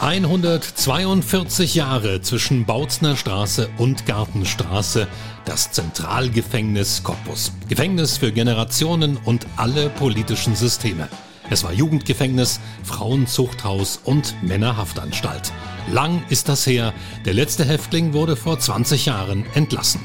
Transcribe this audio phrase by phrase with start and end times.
[0.00, 5.08] 142 Jahre zwischen Bautzner Straße und Gartenstraße,
[5.44, 7.52] das Zentralgefängnis Cottbus.
[7.68, 11.08] Gefängnis für Generationen und alle politischen Systeme.
[11.50, 15.52] Es war Jugendgefängnis, Frauenzuchthaus und Männerhaftanstalt.
[15.90, 16.94] Lang ist das her.
[17.24, 20.00] Der letzte Häftling wurde vor 20 Jahren entlassen.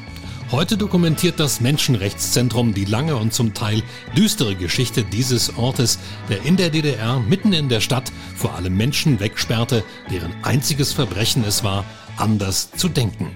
[0.54, 3.82] Heute dokumentiert das Menschenrechtszentrum die lange und zum Teil
[4.16, 5.98] düstere Geschichte dieses Ortes,
[6.30, 11.44] der in der DDR mitten in der Stadt vor allem Menschen wegsperrte, deren einziges Verbrechen
[11.44, 11.86] es war,
[12.18, 13.32] anders zu denken.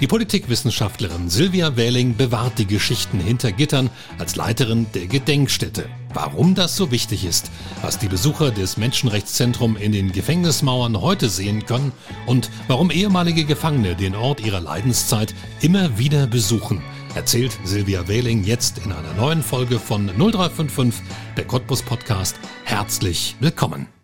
[0.00, 3.88] Die Politikwissenschaftlerin Silvia Wähling bewahrt die Geschichten hinter Gittern
[4.18, 5.88] als Leiterin der Gedenkstätte.
[6.12, 11.64] Warum das so wichtig ist, was die Besucher des Menschenrechtszentrums in den Gefängnismauern heute sehen
[11.64, 11.92] können
[12.26, 16.82] und warum ehemalige Gefangene den Ort ihrer Leidenszeit immer wieder besuchen,
[17.14, 21.02] erzählt Silvia Wähling jetzt in einer neuen Folge von 0355,
[21.38, 22.36] der Cottbus Podcast.
[22.64, 23.95] Herzlich willkommen.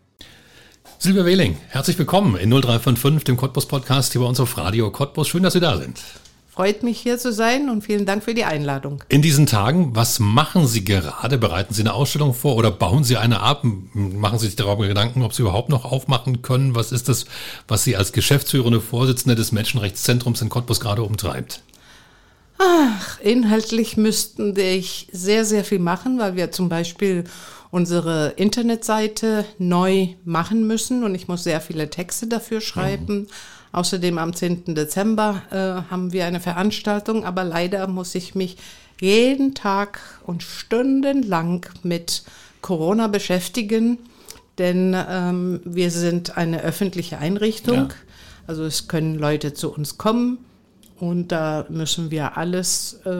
[1.03, 5.27] Silvia Wehling, herzlich willkommen in 0355, dem Cottbus Podcast hier bei uns auf Radio Cottbus.
[5.27, 6.01] Schön, dass Sie da sind.
[6.49, 9.03] Freut mich hier zu sein und vielen Dank für die Einladung.
[9.09, 11.39] In diesen Tagen, was machen Sie gerade?
[11.39, 13.65] Bereiten Sie eine Ausstellung vor oder bauen Sie eine ab?
[13.65, 16.77] Machen Sie sich darüber Gedanken, ob Sie überhaupt noch aufmachen können?
[16.77, 17.25] Was ist das,
[17.67, 21.65] was Sie als geschäftsführende Vorsitzende des Menschenrechtszentrums in Cottbus gerade umtreibt?
[22.59, 24.81] Ach, inhaltlich müssten wir
[25.11, 27.25] sehr, sehr viel machen, weil wir zum Beispiel
[27.73, 33.21] unsere Internetseite neu machen müssen und ich muss sehr viele Texte dafür schreiben.
[33.21, 33.27] Mhm.
[33.73, 34.75] Außerdem am 10.
[34.75, 38.59] Dezember äh, haben wir eine Veranstaltung, aber leider muss ich mich
[39.01, 42.25] jeden Tag und stundenlang mit
[42.61, 43.97] Corona beschäftigen,
[44.59, 47.77] denn ähm, wir sind eine öffentliche Einrichtung.
[47.77, 47.89] Ja.
[48.47, 50.45] Also es können Leute zu uns kommen,
[51.03, 53.11] und da müssen wir alles äh,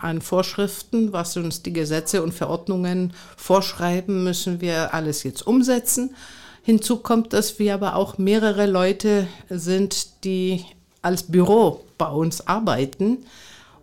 [0.00, 6.16] an Vorschriften, was uns die Gesetze und Verordnungen vorschreiben, müssen wir alles jetzt umsetzen.
[6.64, 10.64] Hinzu kommt, dass wir aber auch mehrere Leute sind, die
[11.00, 13.18] als Büro bei uns arbeiten.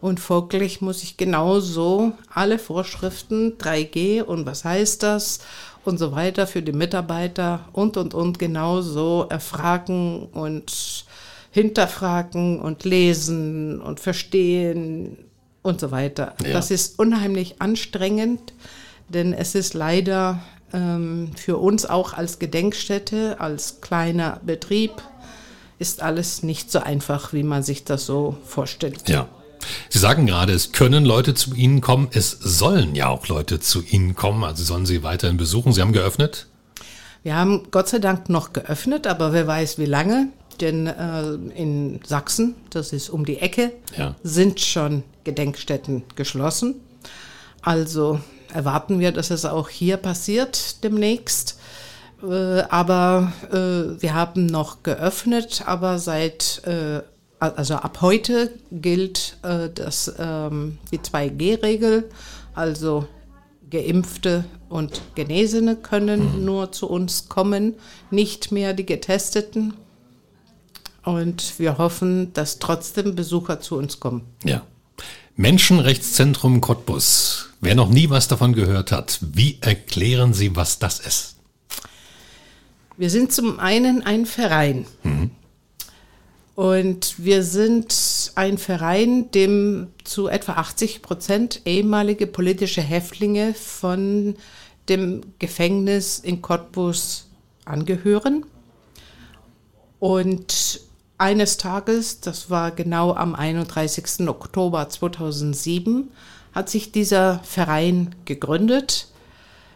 [0.02, 5.40] Und folglich muss ich genauso alle Vorschriften 3G und was heißt das
[5.86, 11.05] und so weiter für die Mitarbeiter und und und genauso erfragen und
[11.56, 15.16] hinterfragen und lesen und verstehen
[15.62, 16.36] und so weiter.
[16.44, 16.52] Ja.
[16.52, 18.52] Das ist unheimlich anstrengend,
[19.08, 20.42] denn es ist leider
[20.74, 25.02] ähm, für uns auch als Gedenkstätte, als kleiner Betrieb,
[25.80, 29.08] ist alles nicht so einfach, wie man sich das so vorstellt.
[29.08, 29.30] Ja.
[29.88, 33.82] Sie sagen gerade, es können Leute zu Ihnen kommen, es sollen ja auch Leute zu
[33.82, 35.72] Ihnen kommen, also sollen Sie weiterhin besuchen.
[35.72, 36.48] Sie haben geöffnet?
[37.24, 40.28] Wir haben Gott sei Dank noch geöffnet, aber wer weiß wie lange.
[40.62, 44.16] Denn äh, in Sachsen, das ist um die Ecke, ja.
[44.24, 46.76] sind schon Gedenkstätten geschlossen.
[47.62, 48.20] Also
[48.54, 51.60] erwarten wir, dass es auch hier passiert demnächst.
[52.24, 57.02] Äh, aber äh, wir haben noch geöffnet, aber seit, äh,
[57.40, 62.10] also ab heute gilt äh, das, ähm, die 2G-Regel.
[62.54, 63.08] Also
[63.70, 66.46] Geimpfte und Genesene können mhm.
[66.46, 67.76] nur zu uns kommen,
[68.12, 69.74] nicht mehr die Getesteten.
[71.06, 74.24] Und wir hoffen, dass trotzdem Besucher zu uns kommen.
[74.44, 74.64] Ja.
[75.36, 77.50] Menschenrechtszentrum Cottbus.
[77.62, 81.36] Wer noch nie was davon gehört hat, wie erklären Sie, was das ist?
[82.98, 84.86] Wir sind zum einen ein Verein.
[85.04, 85.32] Mhm.
[86.56, 94.36] Und wir sind ein Verein, dem zu etwa 80 Prozent ehemalige politische Häftlinge von
[94.88, 97.28] dem Gefängnis in Cottbus
[97.66, 98.46] angehören.
[100.00, 100.80] Und
[101.18, 104.28] eines Tages, das war genau am 31.
[104.28, 106.10] Oktober 2007,
[106.54, 109.08] hat sich dieser Verein gegründet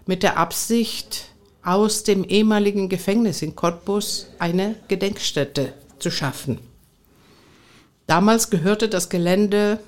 [0.06, 1.26] mit der Absicht,
[1.62, 6.60] aus dem ehemaligen Gefängnis in Cottbus eine Gedenkstätte zu schaffen.
[8.08, 9.80] Damals gehörte das Gelände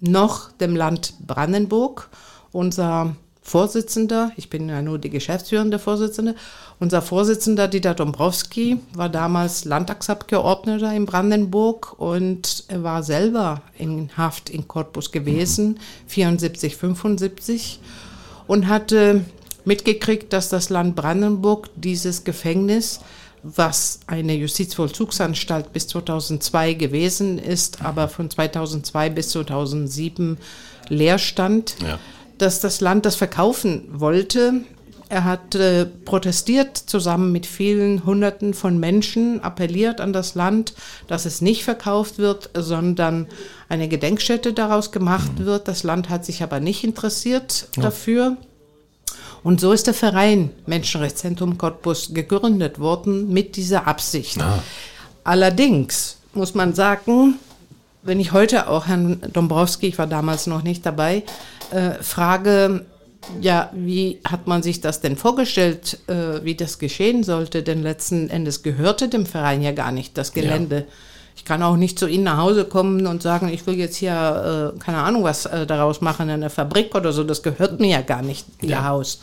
[0.00, 2.08] noch dem Land Brandenburg.
[2.50, 3.14] Unser
[3.48, 6.34] Vorsitzender, ich bin ja nur die geschäftsführende Vorsitzende,
[6.80, 14.68] unser Vorsitzender Dieter Dombrowski war damals Landtagsabgeordneter in Brandenburg und war selber in Haft in
[14.68, 15.76] Cottbus gewesen, mhm.
[16.08, 17.80] 74, 75
[18.46, 19.24] und hatte
[19.64, 23.00] mitgekriegt, dass das Land Brandenburg dieses Gefängnis
[23.44, 30.38] was eine Justizvollzugsanstalt bis 2002 gewesen ist, aber von 2002 bis 2007
[30.88, 31.76] leer stand.
[31.80, 32.00] Ja
[32.38, 34.62] dass das Land das verkaufen wollte.
[35.10, 40.74] Er hat äh, protestiert zusammen mit vielen Hunderten von Menschen, appelliert an das Land,
[41.06, 43.26] dass es nicht verkauft wird, sondern
[43.70, 45.44] eine Gedenkstätte daraus gemacht mhm.
[45.46, 45.68] wird.
[45.68, 47.84] Das Land hat sich aber nicht interessiert ja.
[47.84, 48.36] dafür.
[49.42, 54.40] Und so ist der Verein Menschenrechtszentrum Cottbus gegründet worden mit dieser Absicht.
[54.42, 54.62] Ah.
[55.24, 57.36] Allerdings muss man sagen,
[58.02, 61.22] wenn ich heute auch Herrn Dombrowski, ich war damals noch nicht dabei,
[61.70, 62.84] äh, frage,
[63.40, 67.62] ja, wie hat man sich das denn vorgestellt, äh, wie das geschehen sollte?
[67.62, 70.76] Denn letzten Endes gehörte dem Verein ja gar nicht das Gelände.
[70.76, 70.84] Ja.
[71.36, 74.74] Ich kann auch nicht zu Ihnen nach Hause kommen und sagen, ich will jetzt hier,
[74.74, 77.22] äh, keine Ahnung, was äh, daraus machen, eine Fabrik oder so.
[77.22, 78.84] Das gehört mir ja gar nicht, Ihr ja.
[78.84, 79.20] Haus.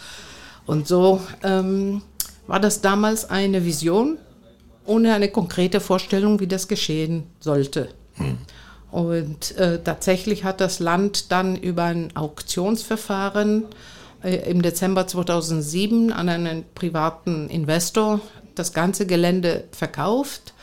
[0.66, 2.02] Und so ähm,
[2.48, 4.18] war das damals eine Vision
[4.86, 7.90] ohne eine konkrete Vorstellung, wie das geschehen sollte.
[8.16, 8.38] Hm.
[8.96, 13.66] Und äh, tatsächlich hat das Land dann über ein Auktionsverfahren
[14.24, 18.22] äh, im Dezember 2007 an einen privaten Investor
[18.56, 20.54] das ganze Gelände verkauft.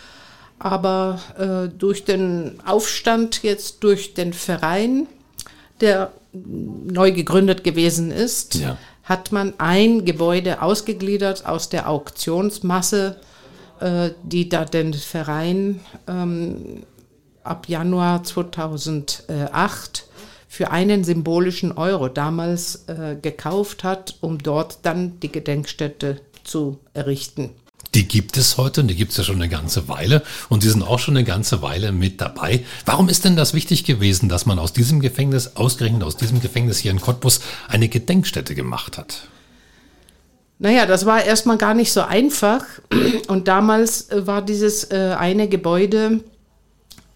[0.59, 5.09] Aber äh, durch den Aufstand jetzt durch den Verein,
[5.83, 8.79] der neu gegründet gewesen ist, ja.
[9.05, 13.17] hat man ein Gebäude ausgegliedert aus der Auktionsmasse,
[13.81, 16.85] äh, die da den Verein ähm,
[17.45, 20.07] ab Januar 2008
[20.49, 27.51] für einen symbolischen Euro damals äh, gekauft hat, um dort dann die Gedenkstätte zu errichten.
[27.95, 30.71] Die gibt es heute und die gibt es ja schon eine ganze Weile und Sie
[30.71, 32.65] sind auch schon eine ganze Weile mit dabei.
[32.87, 36.79] Warum ist denn das wichtig gewesen, dass man aus diesem Gefängnis, ausgerechnet aus diesem Gefängnis
[36.79, 39.29] hier in Cottbus, eine Gedenkstätte gemacht hat?
[40.59, 42.65] Naja, das war erstmal gar nicht so einfach.
[43.27, 46.21] Und damals äh, war dieses äh, eine Gebäude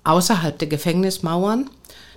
[0.06, 1.68] außerhalb der Gefängnismauern.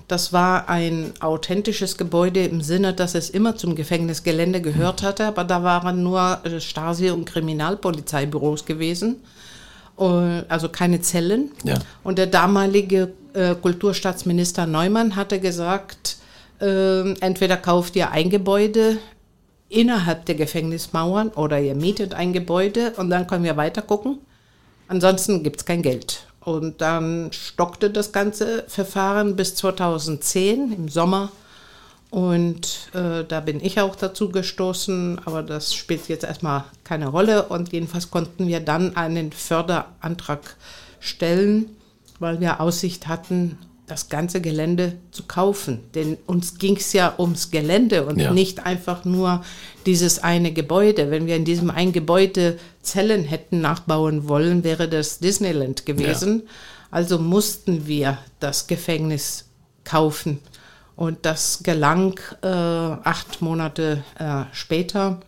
[0.08, 5.44] Das war ein authentisches Gebäude im Sinne, dass es immer zum Gefängnisgelände gehört hatte, aber
[5.44, 9.18] da waren nur äh, Stasi- und Kriminalpolizeibüros gewesen,
[10.00, 11.52] äh, also keine Zellen.
[11.64, 11.76] Ja.
[12.04, 16.18] Und der damalige äh, Kulturstaatsminister Neumann hatte gesagt,
[16.60, 18.98] äh, entweder kauft ihr ein Gebäude
[19.70, 24.18] innerhalb der Gefängnismauern oder ihr mietet ein Gebäude und dann können wir weiter gucken.
[24.88, 26.24] Ansonsten gibt es kein Geld.
[26.50, 31.32] Und dann stockte das ganze Verfahren bis 2010 im Sommer.
[32.10, 37.44] Und äh, da bin ich auch dazu gestoßen, aber das spielt jetzt erstmal keine Rolle.
[37.50, 40.56] Und jedenfalls konnten wir dann einen Förderantrag
[41.00, 41.70] stellen,
[42.18, 45.82] weil wir Aussicht hatten das ganze Gelände zu kaufen.
[45.94, 48.32] Denn uns ging es ja ums Gelände und ja.
[48.32, 49.44] nicht einfach nur
[49.86, 51.12] dieses eine Gebäude.
[51.12, 56.44] Wenn wir in diesem einen Gebäude Zellen hätten nachbauen wollen, wäre das Disneyland gewesen.
[56.46, 56.52] Ja.
[56.92, 59.46] Also mussten wir das Gefängnis
[59.84, 60.40] kaufen.
[60.96, 65.22] Und das gelang äh, acht Monate äh, später.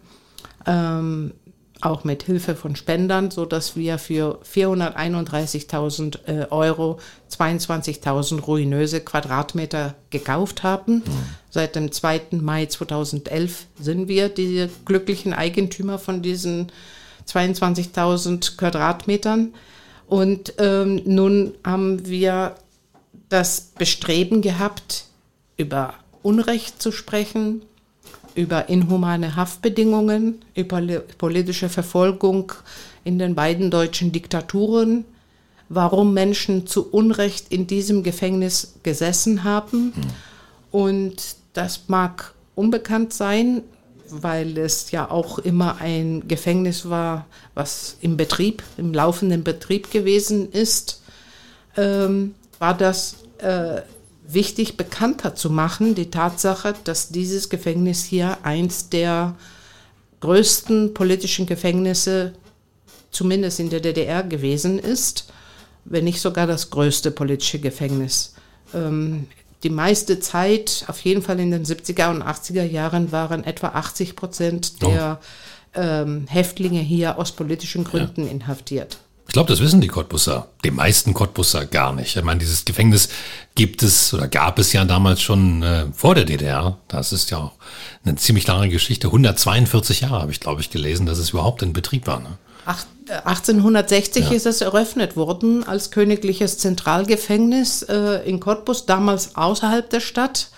[0.66, 1.34] Ähm,
[1.82, 7.00] auch mit Hilfe von Spendern, so dass wir für 431.000 äh, Euro
[7.32, 10.96] 22.000 ruinöse Quadratmeter gekauft haben.
[10.98, 11.04] Mhm.
[11.50, 12.22] Seit dem 2.
[12.32, 16.72] Mai 2011 sind wir die glücklichen Eigentümer von diesen
[17.28, 19.54] 22.000 Quadratmetern.
[20.08, 22.56] Und ähm, nun haben wir
[23.30, 25.06] das Bestreben gehabt,
[25.58, 27.62] über Unrecht zu sprechen,
[28.36, 30.82] über inhumane Haftbedingungen, über
[31.18, 32.52] politische Verfolgung
[33.04, 35.06] in den beiden deutschen Diktaturen,
[35.70, 39.86] warum Menschen zu Unrecht in diesem Gefängnis gesessen haben.
[39.86, 39.94] Mhm.
[40.72, 43.62] Und das mag unbekannt sein,
[44.12, 50.52] weil es ja auch immer ein Gefängnis war, was im Betrieb, im laufenden Betrieb gewesen
[50.52, 51.02] ist,
[51.78, 53.82] ähm, war das äh,
[54.28, 59.36] wichtig bekannter zu machen, die Tatsache, dass dieses Gefängnis hier eins der
[60.20, 62.34] größten politischen Gefängnisse,
[63.10, 65.32] zumindest in der DDR, gewesen ist,
[65.86, 68.36] wenn nicht sogar das größte politische Gefängnis.
[68.74, 69.28] Ähm,
[69.64, 74.16] die meiste Zeit, auf jeden Fall in den 70er und 80er Jahren, waren etwa 80
[74.16, 75.20] Prozent der
[75.76, 75.80] oh.
[75.80, 78.32] ähm, Häftlinge hier aus politischen Gründen ja.
[78.32, 78.98] inhaftiert.
[79.28, 82.18] Ich glaube, das wissen die Cottbusser, die meisten Cottbusser gar nicht.
[82.18, 83.08] Ich meine, dieses Gefängnis
[83.56, 86.78] gibt es oder gab es ja damals schon äh, vor der DDR.
[86.90, 87.54] Das ist ja auch
[88.04, 89.08] eine ziemlich lange Geschichte.
[89.08, 92.20] 142 Jahre habe ich, glaube ich, gelesen, dass es überhaupt in Betrieb war.
[92.20, 92.38] Ne?
[92.66, 92.86] Ach,
[93.26, 94.36] 1860 ja.
[94.36, 100.50] ist es eröffnet worden als königliches Zentralgefängnis äh, in Cottbus, damals außerhalb der Stadt.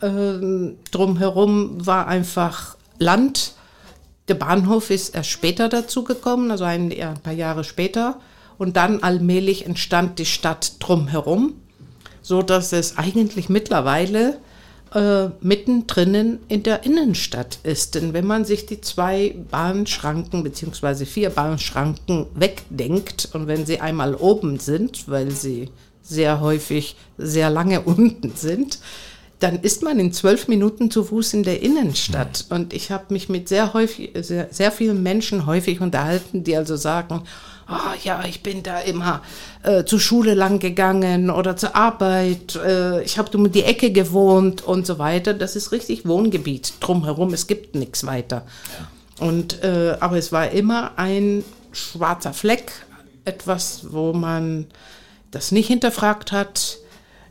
[0.00, 3.52] Äh, drumherum war einfach Land
[4.28, 8.20] der Bahnhof ist erst später dazugekommen, also ein, ein paar Jahre später.
[8.58, 11.54] Und dann allmählich entstand die Stadt drumherum,
[12.22, 14.38] so dass es eigentlich mittlerweile
[14.94, 17.94] äh, mittendrin in der Innenstadt ist.
[17.94, 21.04] Denn wenn man sich die zwei Bahnschranken bzw.
[21.04, 25.70] vier Bahnschranken wegdenkt und wenn sie einmal oben sind, weil sie
[26.02, 28.78] sehr häufig sehr lange unten sind,
[29.40, 32.46] dann ist man in zwölf Minuten zu Fuß in der Innenstadt.
[32.50, 36.76] Und ich habe mich mit sehr häufig, sehr, sehr vielen Menschen häufig unterhalten, die also
[36.76, 37.22] sagen,
[37.70, 39.22] oh, ja, ich bin da immer
[39.62, 44.62] äh, zur Schule lang gegangen oder zur Arbeit, äh, ich habe um die Ecke gewohnt
[44.62, 45.34] und so weiter.
[45.34, 48.44] Das ist richtig Wohngebiet drumherum, es gibt nichts weiter.
[48.78, 49.26] Ja.
[49.26, 52.72] Und, äh, aber es war immer ein schwarzer Fleck,
[53.24, 54.66] etwas, wo man
[55.30, 56.78] das nicht hinterfragt hat.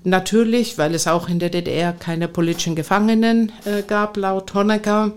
[0.04, 5.14] Natürlich, weil es auch in der DDR keine politischen Gefangenen äh, gab, laut Honecker.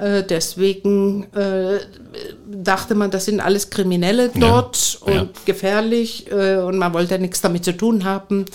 [0.00, 1.80] Äh, deswegen äh,
[2.50, 5.28] dachte man, das sind alles Kriminelle dort ja, und ja.
[5.44, 8.46] gefährlich äh, und man wollte nichts damit zu tun haben.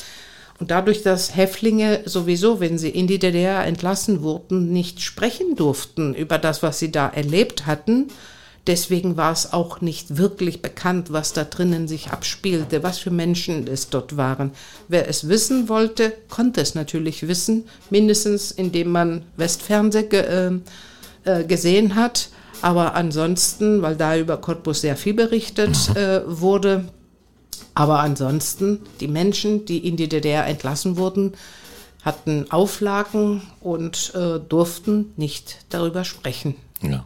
[0.60, 6.16] Und dadurch, dass Häftlinge sowieso, wenn sie in die DDR entlassen wurden, nicht sprechen durften
[6.16, 8.08] über das, was sie da erlebt hatten,
[8.66, 13.68] deswegen war es auch nicht wirklich bekannt, was da drinnen sich abspielte, was für Menschen
[13.68, 14.52] es dort waren.
[14.88, 20.08] Wer es wissen wollte, konnte es natürlich wissen, mindestens indem man Westfernseh
[21.25, 22.29] äh, gesehen hat.
[22.62, 25.98] Aber ansonsten, weil da über Cottbus sehr viel berichtet mhm.
[25.98, 26.86] äh, wurde,
[27.75, 31.34] aber ansonsten, die Menschen, die in die DDR entlassen wurden,
[32.03, 36.55] hatten Auflagen und äh, durften nicht darüber sprechen.
[36.82, 37.05] Ja.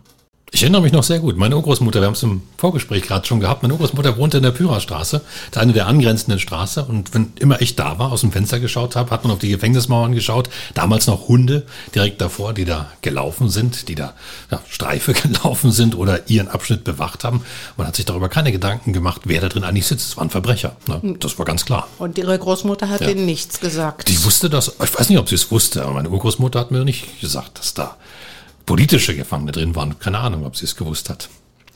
[0.52, 1.38] Ich erinnere mich noch sehr gut.
[1.38, 4.52] Meine Urgroßmutter, wir haben es im Vorgespräch gerade schon gehabt, meine Urgroßmutter wohnte in der
[4.52, 5.22] Pyrerstraße,
[5.56, 6.84] eine der angrenzenden Straße.
[6.84, 9.50] Und wenn immer ich da war, aus dem Fenster geschaut habe, hat man auf die
[9.50, 10.50] Gefängnismauern geschaut.
[10.74, 14.14] Damals noch Hunde direkt davor, die da gelaufen sind, die da
[14.50, 17.42] ja, Streife gelaufen sind oder ihren Abschnitt bewacht haben.
[17.78, 20.08] Man hat sich darüber keine Gedanken gemacht, wer da drin eigentlich sitzt.
[20.10, 20.76] Es waren Verbrecher.
[20.88, 21.16] Ne?
[21.20, 21.88] Das war ganz klar.
[22.00, 23.10] Und ihre Großmutter hat ja.
[23.10, 24.10] ihnen nichts gesagt.
[24.10, 24.74] Die wusste das.
[24.84, 27.76] Ich weiß nicht, ob sie es wusste, aber meine Urgroßmutter hat mir nicht gesagt, dass
[27.76, 27.98] da
[28.70, 29.98] politische Gefangene drin waren.
[29.98, 31.28] Keine Ahnung, ob sie es gewusst hat.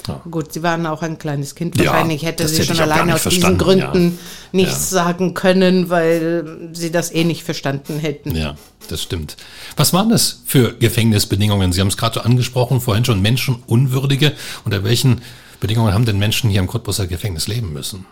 [0.07, 0.21] Ja.
[0.29, 1.75] Gut, sie waren auch ein kleines Kind.
[1.79, 4.17] Wahrscheinlich ja, hätte sie schon alleine aus diesen Gründen ja.
[4.51, 8.35] nichts sagen können, weil sie das eh nicht verstanden hätten.
[8.35, 8.57] Ja,
[8.89, 9.37] das stimmt.
[9.75, 11.71] Was waren das für Gefängnisbedingungen?
[11.73, 14.33] Sie haben es gerade so angesprochen, vorhin schon menschenunwürdige.
[14.63, 15.23] Unter welchen
[15.59, 18.05] Bedingungen haben denn Menschen hier im Cottbuser Gefängnis leben müssen?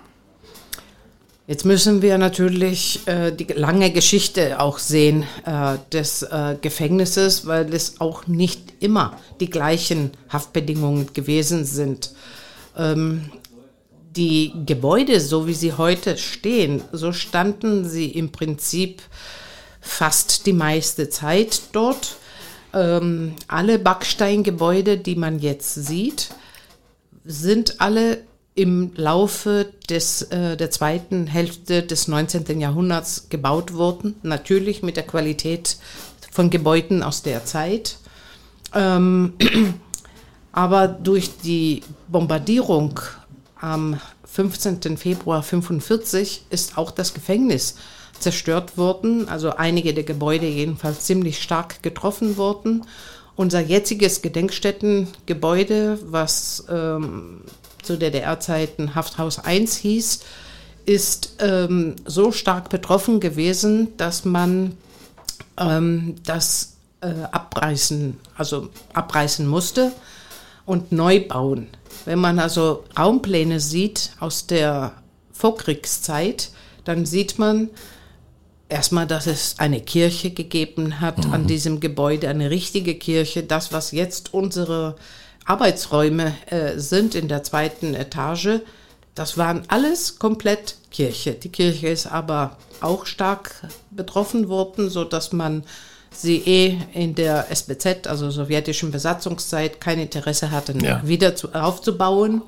[1.47, 7.73] Jetzt müssen wir natürlich äh, die lange Geschichte auch sehen äh, des äh, Gefängnisses, weil
[7.73, 12.11] es auch nicht immer die gleichen Haftbedingungen gewesen sind.
[12.77, 13.31] Ähm,
[14.15, 19.01] die Gebäude, so wie sie heute stehen, so standen sie im Prinzip
[19.79, 22.17] fast die meiste Zeit dort.
[22.73, 26.29] Ähm, alle Backsteingebäude, die man jetzt sieht,
[27.25, 28.19] sind alle
[28.53, 32.59] im Laufe des, äh, der zweiten Hälfte des 19.
[32.59, 35.77] Jahrhunderts gebaut wurden, natürlich mit der Qualität
[36.31, 37.97] von Gebäuden aus der Zeit.
[38.73, 39.33] Ähm,
[40.51, 42.99] aber durch die Bombardierung
[43.59, 44.97] am 15.
[44.97, 47.75] Februar 1945 ist auch das Gefängnis
[48.19, 52.85] zerstört worden, also einige der Gebäude jedenfalls ziemlich stark getroffen worden.
[53.35, 57.41] Unser jetziges Gedenkstättengebäude, was ähm,
[57.83, 60.21] zu DDR-Zeiten Hafthaus 1 hieß,
[60.85, 64.77] ist ähm, so stark betroffen gewesen, dass man
[65.57, 69.91] ähm, das äh, abreißen, also abreißen musste
[70.65, 71.67] und neu bauen.
[72.05, 74.93] Wenn man also Raumpläne sieht aus der
[75.31, 76.49] Vorkriegszeit,
[76.83, 77.69] dann sieht man
[78.69, 81.33] erstmal, dass es eine Kirche gegeben hat mhm.
[81.33, 84.95] an diesem Gebäude, eine richtige Kirche, das, was jetzt unsere
[85.45, 88.61] Arbeitsräume äh, sind in der zweiten Etage.
[89.15, 91.33] Das waren alles komplett Kirche.
[91.33, 95.63] Die Kirche ist aber auch stark betroffen worden, so dass man
[96.13, 101.01] sie eh in der SBZ, also sowjetischen Besatzungszeit, kein Interesse hatte, ja.
[101.05, 102.41] wieder zu, aufzubauen.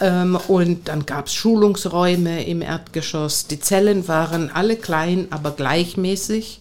[0.00, 3.46] Ähm, und dann gab es Schulungsräume im Erdgeschoss.
[3.46, 6.60] Die Zellen waren alle klein, aber gleichmäßig.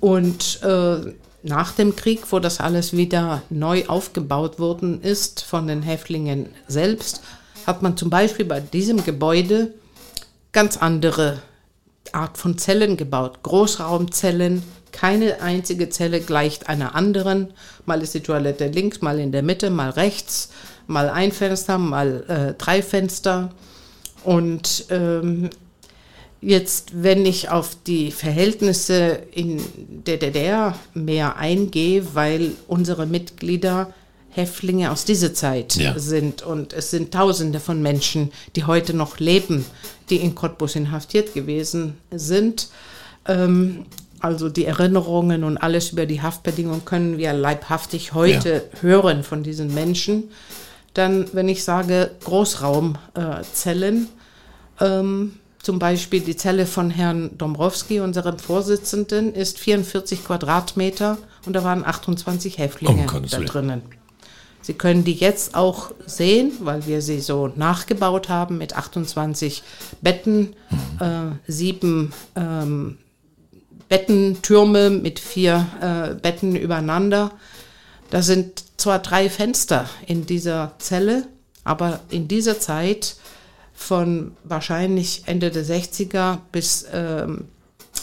[0.00, 5.82] Und äh, nach dem Krieg, wo das alles wieder neu aufgebaut worden ist von den
[5.82, 7.22] Häftlingen selbst,
[7.66, 9.74] hat man zum Beispiel bei diesem Gebäude
[10.52, 11.42] ganz andere
[12.12, 13.42] Art von Zellen gebaut.
[13.42, 17.52] Großraumzellen, keine einzige Zelle gleicht einer anderen.
[17.86, 20.50] Mal ist die Toilette links, mal in der Mitte, mal rechts,
[20.86, 23.50] mal ein Fenster, mal äh, drei Fenster.
[24.24, 25.50] Und ähm,
[26.40, 29.60] Jetzt, wenn ich auf die Verhältnisse in
[30.06, 33.92] der DDR mehr eingehe, weil unsere Mitglieder
[34.30, 35.98] Häftlinge aus dieser Zeit ja.
[35.98, 39.64] sind und es sind Tausende von Menschen, die heute noch leben,
[40.10, 42.68] die in Cottbus inhaftiert gewesen sind,
[43.26, 43.86] ähm,
[44.20, 48.82] Also die Erinnerungen und alles über die Haftbedingungen können wir leibhaftig heute ja.
[48.82, 50.30] hören von diesen Menschen.
[50.94, 54.08] Dann, wenn ich sage Großraumzellen,
[54.80, 61.54] äh, ähm, zum Beispiel die Zelle von Herrn Dombrowski, unserem Vorsitzenden, ist 44 Quadratmeter und
[61.54, 63.82] da waren 28 Häftlinge oh, da drinnen.
[64.60, 69.62] Sie können die jetzt auch sehen, weil wir sie so nachgebaut haben mit 28
[70.02, 71.00] Betten, mhm.
[71.00, 72.98] äh, sieben ähm,
[73.88, 77.32] Bettentürme mit vier äh, Betten übereinander.
[78.10, 81.26] Da sind zwar drei Fenster in dieser Zelle,
[81.64, 83.16] aber in dieser Zeit
[83.78, 87.44] von wahrscheinlich Ende der 60er bis ähm,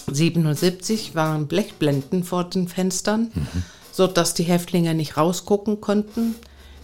[0.09, 3.63] 77 waren Blechblenden vor den Fenstern, mhm.
[3.91, 6.35] sodass die Häftlinge nicht rausgucken konnten.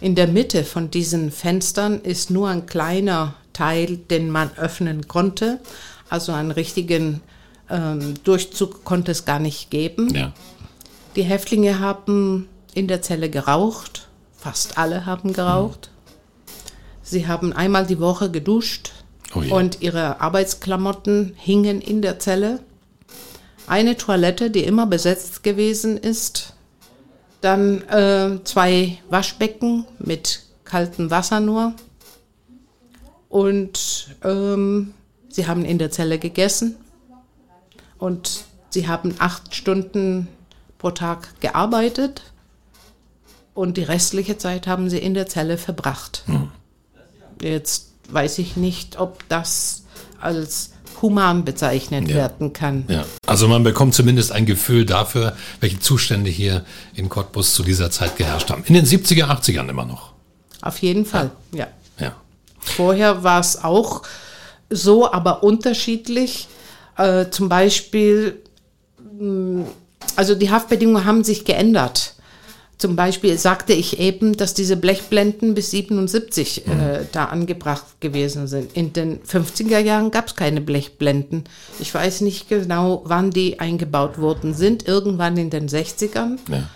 [0.01, 5.61] In der Mitte von diesen Fenstern ist nur ein kleiner Teil, den man öffnen konnte.
[6.09, 7.21] Also einen richtigen
[7.69, 10.13] ähm, Durchzug konnte es gar nicht geben.
[10.13, 10.33] Ja.
[11.15, 14.09] Die Häftlinge haben in der Zelle geraucht.
[14.37, 15.90] Fast alle haben geraucht.
[17.11, 18.93] Sie haben einmal die Woche geduscht
[19.35, 19.53] oh ja.
[19.53, 22.61] und ihre Arbeitsklamotten hingen in der Zelle.
[23.67, 26.53] Eine Toilette, die immer besetzt gewesen ist.
[27.41, 31.73] Dann äh, zwei Waschbecken mit kaltem Wasser nur.
[33.27, 34.93] Und ähm,
[35.27, 36.77] sie haben in der Zelle gegessen.
[37.97, 40.29] Und sie haben acht Stunden
[40.77, 42.21] pro Tag gearbeitet.
[43.53, 46.23] Und die restliche Zeit haben sie in der Zelle verbracht.
[46.27, 46.51] Hm.
[47.41, 49.83] Jetzt weiß ich nicht, ob das
[50.19, 50.71] als
[51.01, 52.15] human bezeichnet ja.
[52.15, 52.85] werden kann.
[52.87, 53.05] Ja.
[53.25, 58.17] Also man bekommt zumindest ein Gefühl dafür, welche Zustände hier in Cottbus zu dieser Zeit
[58.17, 58.63] geherrscht haben.
[58.65, 60.11] In den 70er, 80ern immer noch.
[60.61, 61.67] Auf jeden Fall, ja.
[61.99, 62.05] ja.
[62.05, 62.15] ja.
[62.59, 64.03] Vorher war es auch
[64.69, 66.47] so, aber unterschiedlich.
[66.97, 68.41] Äh, zum Beispiel,
[69.19, 69.65] mh,
[70.15, 72.15] also die Haftbedingungen haben sich geändert.
[72.81, 76.71] Zum Beispiel sagte ich eben, dass diese Blechblenden bis 77 mhm.
[76.71, 78.75] äh, da angebracht gewesen sind.
[78.75, 81.43] In den 50er Jahren gab es keine Blechblenden.
[81.79, 84.87] Ich weiß nicht genau, wann die eingebaut worden sind.
[84.87, 86.39] Irgendwann in den 60ern.
[86.49, 86.69] Ja.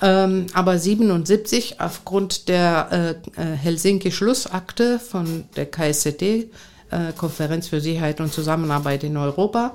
[0.00, 6.50] Ähm, aber 77 aufgrund der äh, äh, Helsinki-Schlussakte von der KSCD,
[6.92, 9.72] äh, Konferenz für Sicherheit und Zusammenarbeit in Europa,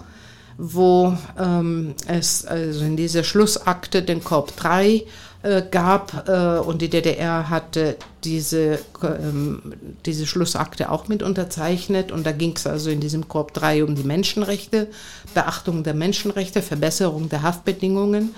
[0.57, 5.03] wo ähm, es also in dieser Schlussakte den Korb 3 äh,
[5.69, 9.73] gab äh, und die DDR hatte diese, ähm,
[10.05, 13.95] diese Schlussakte auch mit unterzeichnet und da ging es also in diesem Korb 3 um
[13.95, 14.87] die Menschenrechte,
[15.33, 18.33] Beachtung der Menschenrechte, Verbesserung der Haftbedingungen.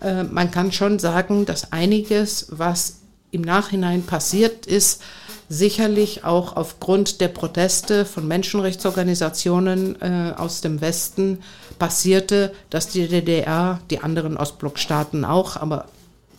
[0.00, 3.00] Äh, man kann schon sagen, dass einiges, was
[3.32, 5.02] im Nachhinein passiert ist,
[5.48, 11.40] sicherlich auch aufgrund der Proteste von Menschenrechtsorganisationen äh, aus dem Westen
[11.78, 15.86] passierte, dass die DDR, die anderen Ostblockstaaten auch, aber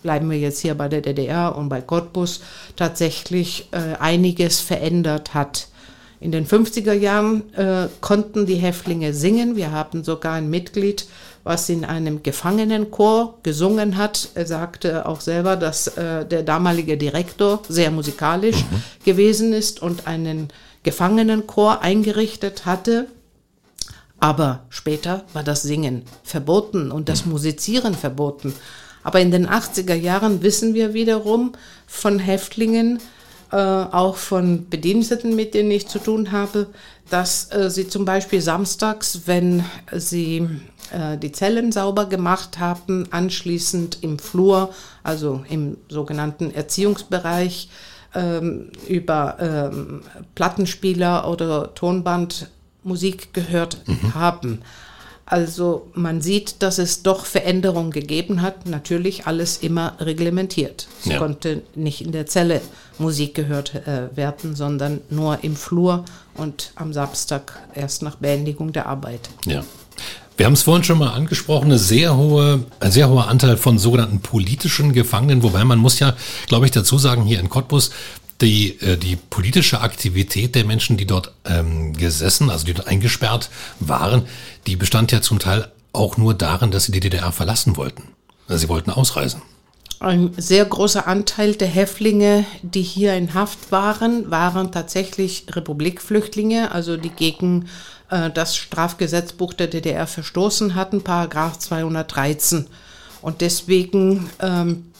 [0.05, 2.41] bleiben wir jetzt hier bei der DDR und bei Cottbus,
[2.75, 5.67] tatsächlich äh, einiges verändert hat.
[6.19, 9.55] In den 50er Jahren äh, konnten die Häftlinge singen.
[9.55, 11.07] Wir haben sogar ein Mitglied,
[11.43, 14.29] was in einem Gefangenenchor gesungen hat.
[14.35, 18.83] Er sagte auch selber, dass äh, der damalige Direktor sehr musikalisch mhm.
[19.05, 20.49] gewesen ist und einen
[20.83, 23.07] Gefangenenchor eingerichtet hatte.
[24.19, 27.31] Aber später war das Singen verboten und das mhm.
[27.31, 28.53] Musizieren verboten.
[29.05, 31.51] Aber in den 80er Jahren wissen wir wiederum
[31.85, 32.99] von Häftlingen,
[33.51, 36.65] äh, auch von Bediensteten, mit denen ich zu tun habe,
[37.11, 39.63] dass äh, sie zum Beispiel samstags, wenn
[39.93, 40.49] sie
[40.91, 47.69] äh, die Zellen sauber gemacht haben, anschließend im Flur, also im sogenannten Erziehungsbereich,
[48.15, 50.01] ähm, über ähm,
[50.33, 52.49] Plattenspieler oder Tonband
[52.81, 54.15] Musik gehört mhm.
[54.15, 54.61] haben.
[55.27, 58.67] Also man sieht, dass es doch Veränderungen gegeben hat.
[58.67, 60.87] Natürlich alles immer reglementiert.
[61.01, 61.17] Es ja.
[61.17, 62.61] konnte nicht in der Zelle
[62.99, 68.85] Musik gehört äh, werden, sondern nur im Flur und am Samstag erst nach Beendigung der
[68.85, 69.29] Arbeit.
[69.45, 69.63] Ja.
[70.37, 73.79] Wir haben es vorhin schon mal angesprochen, eine sehr hohe, ein sehr hoher Anteil von
[73.79, 76.13] sogenannten politischen Gefangenen, wobei man muss ja,
[76.47, 77.91] glaube ich, dazu sagen, hier in Cottbus,
[78.41, 83.49] die, äh, die politische Aktivität der Menschen, die dort ähm, gesessen, also die dort eingesperrt
[83.79, 84.23] waren,
[84.67, 88.03] die bestand ja zum Teil auch nur darin, dass sie die DDR verlassen wollten.
[88.47, 89.41] Also sie wollten ausreisen.
[89.99, 96.97] Ein sehr großer Anteil der Häftlinge, die hier in Haft waren, waren tatsächlich Republikflüchtlinge, also
[96.97, 97.69] die gegen
[98.09, 102.67] äh, das Strafgesetzbuch der DDR verstoßen hatten, Paragraph 213.
[103.21, 104.91] Und deswegen ähm,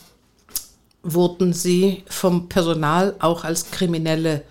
[1.06, 4.44] wurden sie vom Personal auch als Kriminelle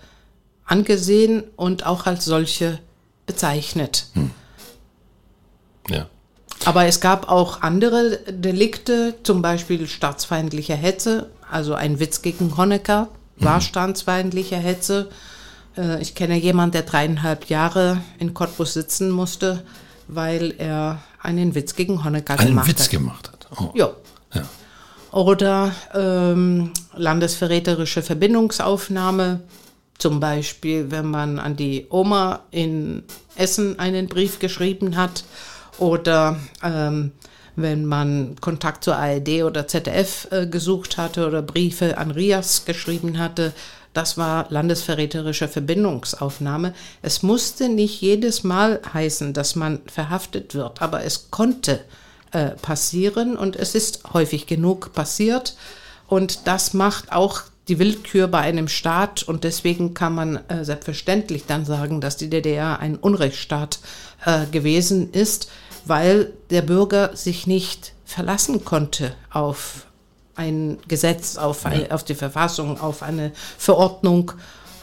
[0.65, 2.79] angesehen und auch als solche
[3.25, 4.07] bezeichnet.
[4.13, 4.31] Hm.
[5.89, 6.07] Ja.
[6.63, 13.09] Aber es gab auch andere Delikte, zum Beispiel staatsfeindliche Hetze, also ein Witz gegen Honecker
[13.37, 13.61] war mhm.
[13.61, 15.09] staatsfeindliche Hetze.
[15.77, 19.63] Äh, ich kenne jemanden, der dreieinhalb Jahre in Cottbus sitzen musste,
[20.07, 22.89] weil er einen Witz gegen Honecker einen gemacht Witz hat.
[22.91, 23.47] gemacht hat.
[23.57, 23.71] Oh.
[23.75, 23.91] Ja.
[24.33, 24.43] ja.
[25.15, 29.39] Oder ähm, landesverräterische Verbindungsaufnahme,
[29.97, 33.01] zum Beispiel, wenn man an die Oma in
[33.37, 35.23] Essen einen Brief geschrieben hat
[35.77, 37.13] oder ähm,
[37.55, 43.17] wenn man Kontakt zur ARD oder ZDF äh, gesucht hatte oder Briefe an Rias geschrieben
[43.17, 43.53] hatte.
[43.93, 46.73] Das war landesverräterische Verbindungsaufnahme.
[47.01, 51.83] Es musste nicht jedes Mal heißen, dass man verhaftet wird, aber es konnte äh,
[52.61, 55.55] passieren und es ist häufig genug passiert.
[56.07, 61.45] Und das macht auch die Willkür bei einem Staat und deswegen kann man äh, selbstverständlich
[61.45, 63.79] dann sagen, dass die DDR ein Unrechtsstaat
[64.25, 65.49] äh, gewesen ist,
[65.85, 69.87] weil der Bürger sich nicht verlassen konnte auf
[70.35, 74.33] ein Gesetz, auf, eine, auf die Verfassung, auf eine Verordnung,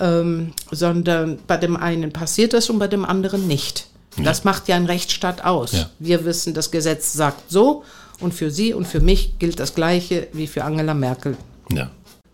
[0.01, 3.87] ähm, sondern bei dem einen passiert das und bei dem anderen nicht.
[4.17, 5.73] Das macht ja ein Rechtsstaat aus.
[5.73, 5.91] Ja.
[5.99, 7.85] Wir wissen, das Gesetz sagt so
[8.21, 11.37] und für Sie und für mich gilt das Gleiche wie für Angela Merkel.
[11.73, 11.91] Ja.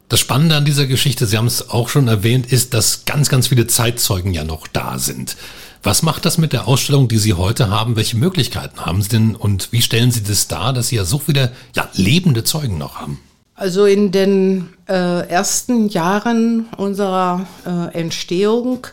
[0.08, 3.48] Das Spannende an dieser Geschichte, Sie haben es auch schon erwähnt, ist, dass ganz, ganz
[3.48, 5.36] viele Zeitzeugen ja noch da sind.
[5.82, 7.94] Was macht das mit der Ausstellung, die Sie heute haben?
[7.94, 11.18] Welche Möglichkeiten haben Sie denn und wie stellen Sie das dar, dass Sie ja so
[11.18, 13.20] viele ja, lebende Zeugen noch haben?
[13.54, 18.86] Also in den äh, ersten Jahren unserer äh, Entstehung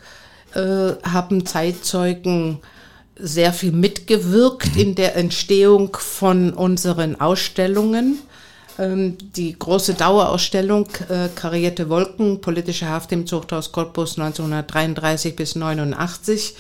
[0.54, 2.60] äh, haben Zeitzeugen
[3.18, 8.20] sehr viel mitgewirkt in der Entstehung von unseren Ausstellungen.
[8.78, 16.56] Ähm, die große Dauerausstellung äh, Karierte Wolken, politische Haft im Zuchthaus Cottbus 1933 bis 89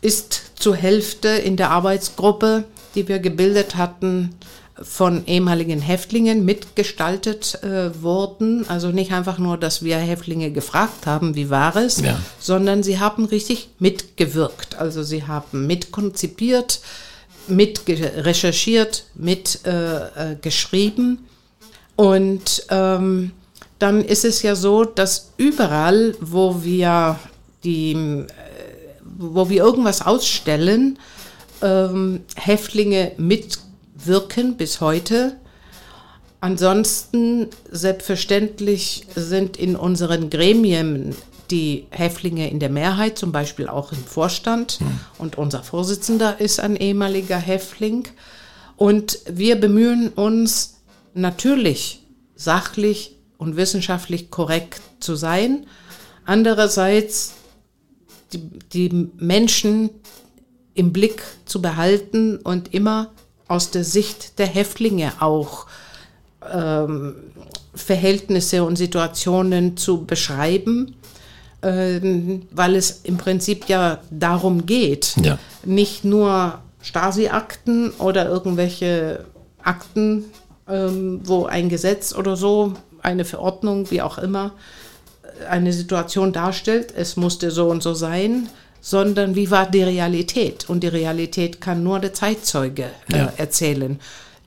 [0.00, 4.34] ist zur Hälfte in der Arbeitsgruppe, die wir gebildet hatten,
[4.82, 8.68] von ehemaligen Häftlingen mitgestaltet äh, worden.
[8.68, 12.18] Also nicht einfach nur, dass wir Häftlinge gefragt haben, wie war es, ja.
[12.40, 14.76] sondern sie haben richtig mitgewirkt.
[14.76, 16.80] Also sie haben mitkonzipiert,
[17.46, 21.26] mit recherchiert, mit äh, äh, geschrieben.
[21.94, 23.30] Und ähm,
[23.78, 27.18] dann ist es ja so, dass überall, wo wir
[27.62, 28.26] die, äh,
[29.04, 30.98] wo wir irgendwas ausstellen,
[31.62, 33.12] ähm, Häftlinge
[34.04, 35.36] mitwirken bis heute.
[36.40, 41.16] Ansonsten selbstverständlich sind in unseren Gremien
[41.50, 44.80] die Häftlinge in der Mehrheit, zum Beispiel auch im Vorstand.
[44.80, 45.00] Mhm.
[45.18, 48.08] Und unser Vorsitzender ist ein ehemaliger Häftling.
[48.76, 50.80] Und wir bemühen uns
[51.14, 52.02] natürlich
[52.34, 55.66] sachlich und wissenschaftlich korrekt zu sein.
[56.26, 57.34] Andererseits
[58.32, 59.90] die, die Menschen
[60.74, 63.13] im Blick zu behalten und immer
[63.54, 65.66] aus der Sicht der Häftlinge auch
[66.52, 67.14] ähm,
[67.74, 70.96] Verhältnisse und Situationen zu beschreiben,
[71.62, 75.38] ähm, weil es im Prinzip ja darum geht, ja.
[75.64, 79.24] nicht nur Stasi-Akten oder irgendwelche
[79.62, 80.26] Akten
[80.68, 84.52] ähm, wo ein Gesetz oder so, eine Verordnung, wie auch immer,
[85.48, 88.48] eine Situation darstellt, es musste so und so sein,
[88.84, 90.68] sondern wie war die Realität?
[90.68, 93.32] Und die Realität kann nur der Zeitzeuge äh, ja.
[93.38, 93.98] erzählen.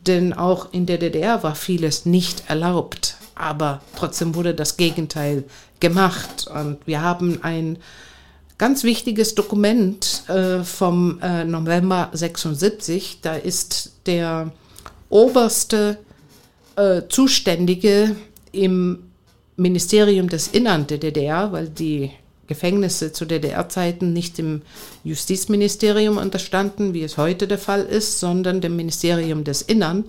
[0.05, 5.43] Denn auch in der DDR war vieles nicht erlaubt, aber trotzdem wurde das Gegenteil
[5.79, 6.47] gemacht.
[6.53, 7.79] Und wir haben ein
[8.59, 13.21] ganz wichtiges Dokument äh, vom äh, November 76.
[13.23, 14.51] Da ist der
[15.09, 15.97] oberste
[16.75, 18.15] äh, Zuständige
[18.51, 18.99] im
[19.55, 22.11] Ministerium des Innern der DDR, weil die
[22.47, 24.61] Gefängnisse zu DDR-Zeiten nicht dem
[25.03, 30.05] Justizministerium unterstanden, wie es heute der Fall ist, sondern dem Ministerium des Innern.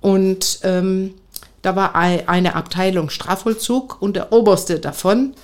[0.00, 1.14] Und ähm,
[1.62, 5.34] da war eine Abteilung Strafvollzug und der oberste davon,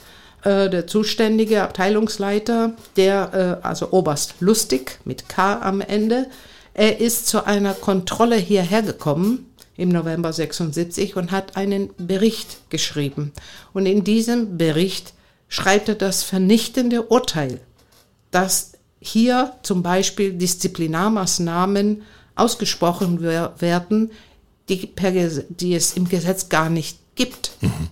[0.44, 6.26] äh, der zuständige Abteilungsleiter, der, äh, also Oberst Lustig mit K am Ende,
[6.74, 13.32] er ist zu einer Kontrolle hierher gekommen im November 76 und hat einen Bericht geschrieben.
[13.72, 15.12] Und in diesem Bericht
[15.52, 17.60] schreibt er das vernichtende Urteil,
[18.30, 24.12] dass hier zum Beispiel Disziplinarmaßnahmen ausgesprochen werden,
[24.70, 27.50] die, per, die es im Gesetz gar nicht gibt.
[27.60, 27.88] Mhm.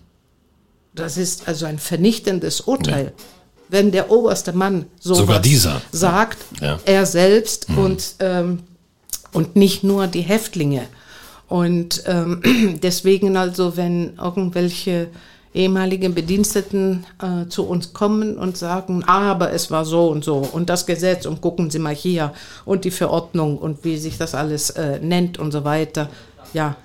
[0.94, 3.05] Das ist also ein vernichtendes Urteil.
[3.05, 3.25] Ja.
[3.68, 5.29] Wenn der oberste Mann so
[5.92, 6.81] sagt, ja.
[6.87, 7.79] er selbst mhm.
[7.79, 8.61] und, ähm,
[9.33, 10.87] und nicht nur die Häftlinge.
[11.46, 15.09] Und ähm, deswegen also, wenn irgendwelche
[15.52, 20.70] ehemaligen Bediensteten äh, zu uns kommen und sagen, aber es war so und so und
[20.70, 22.32] das Gesetz und gucken Sie mal hier
[22.64, 26.08] und die Verordnung und wie sich das alles äh, nennt und so weiter.
[26.52, 26.76] Ja,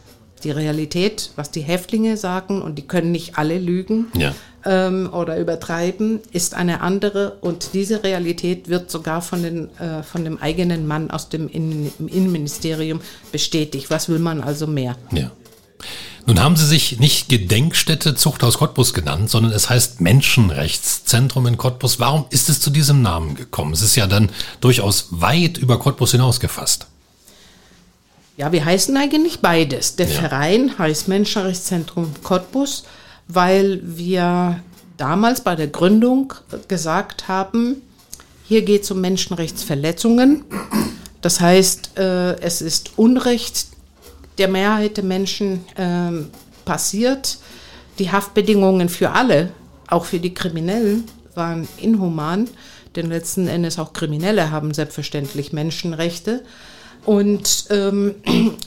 [0.43, 4.33] die Realität, was die Häftlinge sagen und die können nicht alle lügen ja.
[4.65, 10.23] ähm, oder übertreiben, ist eine andere und diese Realität wird sogar von, den, äh, von
[10.23, 13.01] dem eigenen Mann aus dem Innenministerium
[13.31, 13.89] bestätigt.
[13.89, 14.95] Was will man also mehr?
[15.11, 15.31] Ja.
[16.27, 21.99] Nun haben Sie sich nicht Gedenkstätte Zuchthaus Cottbus genannt, sondern es heißt Menschenrechtszentrum in Cottbus.
[21.99, 23.73] Warum ist es zu diesem Namen gekommen?
[23.73, 26.87] Es ist ja dann durchaus weit über Cottbus hinaus gefasst.
[28.37, 29.97] Ja, wir heißen eigentlich beides.
[29.97, 30.19] Der ja.
[30.19, 32.85] Verein heißt Menschenrechtszentrum Cottbus,
[33.27, 34.61] weil wir
[34.97, 36.33] damals bei der Gründung
[36.67, 37.83] gesagt haben,
[38.47, 40.43] hier geht es um Menschenrechtsverletzungen.
[41.21, 43.74] Das heißt, äh, es ist Unrecht
[44.37, 46.29] der Mehrheit der Menschen ähm,
[46.65, 47.37] passiert.
[47.99, 49.51] Die Haftbedingungen für alle,
[49.87, 52.49] auch für die Kriminellen, waren inhuman,
[52.95, 56.43] denn letzten Endes auch Kriminelle haben selbstverständlich Menschenrechte.
[57.05, 58.15] Und ähm,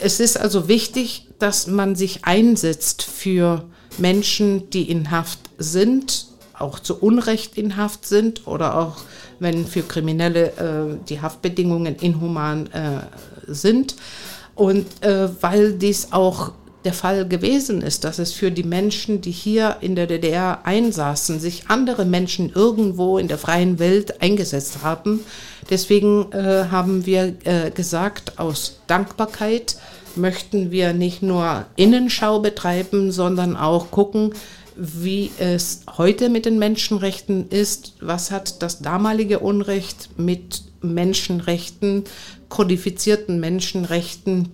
[0.00, 3.64] es ist also wichtig, dass man sich einsetzt für
[3.98, 6.26] Menschen, die in Haft sind,
[6.58, 8.96] auch zu Unrecht in Haft sind oder auch
[9.40, 13.00] wenn für Kriminelle äh, die Haftbedingungen inhuman äh,
[13.46, 13.96] sind.
[14.54, 16.52] Und äh, weil dies auch
[16.84, 21.40] der Fall gewesen ist, dass es für die Menschen, die hier in der DDR einsaßen,
[21.40, 25.20] sich andere Menschen irgendwo in der freien Welt eingesetzt haben.
[25.70, 29.76] Deswegen äh, haben wir äh, gesagt, aus Dankbarkeit
[30.14, 34.34] möchten wir nicht nur Innenschau betreiben, sondern auch gucken,
[34.76, 37.94] wie es heute mit den Menschenrechten ist.
[38.00, 42.04] Was hat das damalige Unrecht mit Menschenrechten,
[42.54, 44.52] kodifizierten Menschenrechten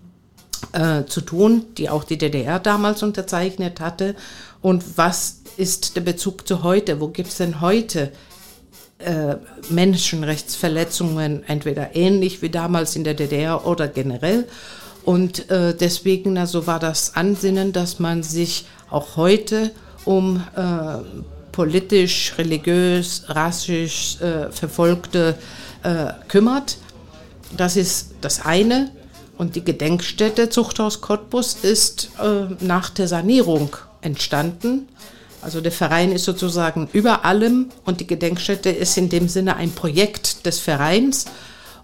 [0.72, 4.16] äh, zu tun, die auch die DDR damals unterzeichnet hatte.
[4.62, 6.98] Und was ist der Bezug zu heute?
[6.98, 8.10] Wo gibt es denn heute
[9.00, 9.34] äh,
[9.68, 14.48] Menschenrechtsverletzungen, entweder ähnlich wie damals in der DDR oder generell?
[15.04, 19.72] Und äh, deswegen also war das Ansinnen, dass man sich auch heute
[20.06, 21.20] um äh,
[21.52, 25.34] politisch, religiös, rassisch äh, Verfolgte
[25.82, 26.78] äh, kümmert.
[27.56, 28.90] Das ist das eine.
[29.36, 34.88] Und die Gedenkstätte Zuchthaus Cottbus ist äh, nach der Sanierung entstanden.
[35.42, 39.70] Also der Verein ist sozusagen über allem und die Gedenkstätte ist in dem Sinne ein
[39.70, 41.24] Projekt des Vereins.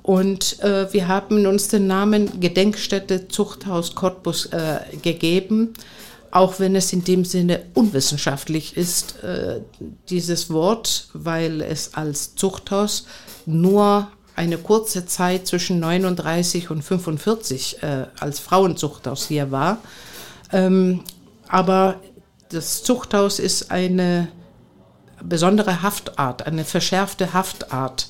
[0.02, 5.72] Und äh, wir haben uns den Namen Gedenkstätte Zuchthaus Cottbus äh, gegeben,
[6.30, 9.62] auch wenn es in dem Sinne unwissenschaftlich ist, äh,
[10.10, 13.06] dieses Wort, weil es als Zuchthaus
[13.46, 19.78] nur eine kurze Zeit zwischen 39 und 45 äh, als Frauenzuchthaus hier war.
[20.52, 21.02] Ähm,
[21.48, 21.96] aber
[22.50, 24.28] das Zuchthaus ist eine
[25.22, 28.08] besondere Haftart, eine verschärfte Haftart.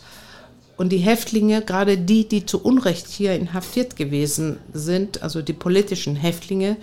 [0.77, 6.17] Und die Häftlinge, gerade die, die zu Unrecht hier inhaftiert gewesen sind, also die politischen
[6.17, 6.77] Häftlinge,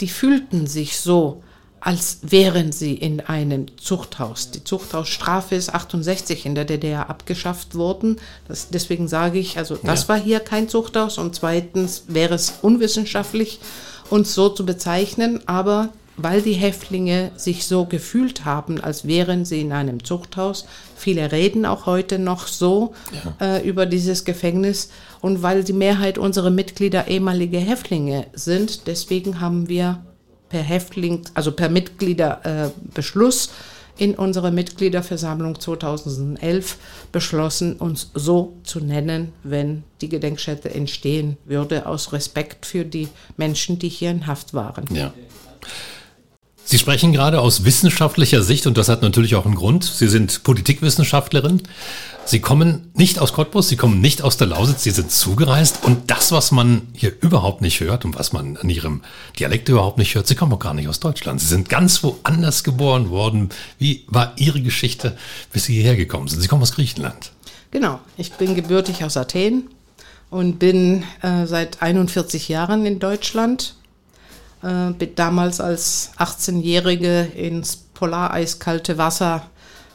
[0.00, 1.42] die fühlten sich so,
[1.88, 4.50] als wären sie in einem Zuchthaus.
[4.50, 8.18] Die Zuchthausstrafe ist 68 in der DDR abgeschafft worden.
[8.46, 10.08] Das, deswegen sage ich, also das ja.
[10.10, 13.58] war hier kein Zuchthaus und zweitens wäre es unwissenschaftlich,
[14.10, 19.62] uns so zu bezeichnen, aber weil die Häftlinge sich so gefühlt haben, als wären sie
[19.62, 20.66] in einem Zuchthaus.
[20.94, 22.92] Viele reden auch heute noch so
[23.40, 23.56] ja.
[23.56, 24.90] äh, über dieses Gefängnis
[25.22, 30.02] und weil die Mehrheit unserer Mitglieder ehemalige Häftlinge sind, deswegen haben wir
[30.48, 33.50] per Häftling, also per Mitgliederbeschluss äh,
[33.98, 36.76] in unserer Mitgliederversammlung 2011
[37.10, 43.78] beschlossen, uns so zu nennen, wenn die Gedenkstätte entstehen würde, aus Respekt für die Menschen,
[43.78, 44.84] die hier in Haft waren.
[44.94, 45.12] Ja.
[46.70, 49.84] Sie sprechen gerade aus wissenschaftlicher Sicht und das hat natürlich auch einen Grund.
[49.84, 51.62] Sie sind Politikwissenschaftlerin.
[52.26, 56.10] Sie kommen nicht aus Cottbus, Sie kommen nicht aus der Lausitz, Sie sind zugereist und
[56.10, 59.00] das, was man hier überhaupt nicht hört und was man an Ihrem
[59.38, 61.40] Dialekt überhaupt nicht hört, Sie kommen auch gar nicht aus Deutschland.
[61.40, 63.48] Sie sind ganz woanders geboren worden.
[63.78, 65.16] Wie war Ihre Geschichte,
[65.50, 66.42] bis Sie hierher gekommen sind?
[66.42, 67.32] Sie kommen aus Griechenland.
[67.70, 69.70] Genau, ich bin gebürtig aus Athen
[70.28, 73.77] und bin äh, seit 41 Jahren in Deutschland
[74.62, 79.42] äh, bin damals als 18-Jährige ins polareiskalte Wasser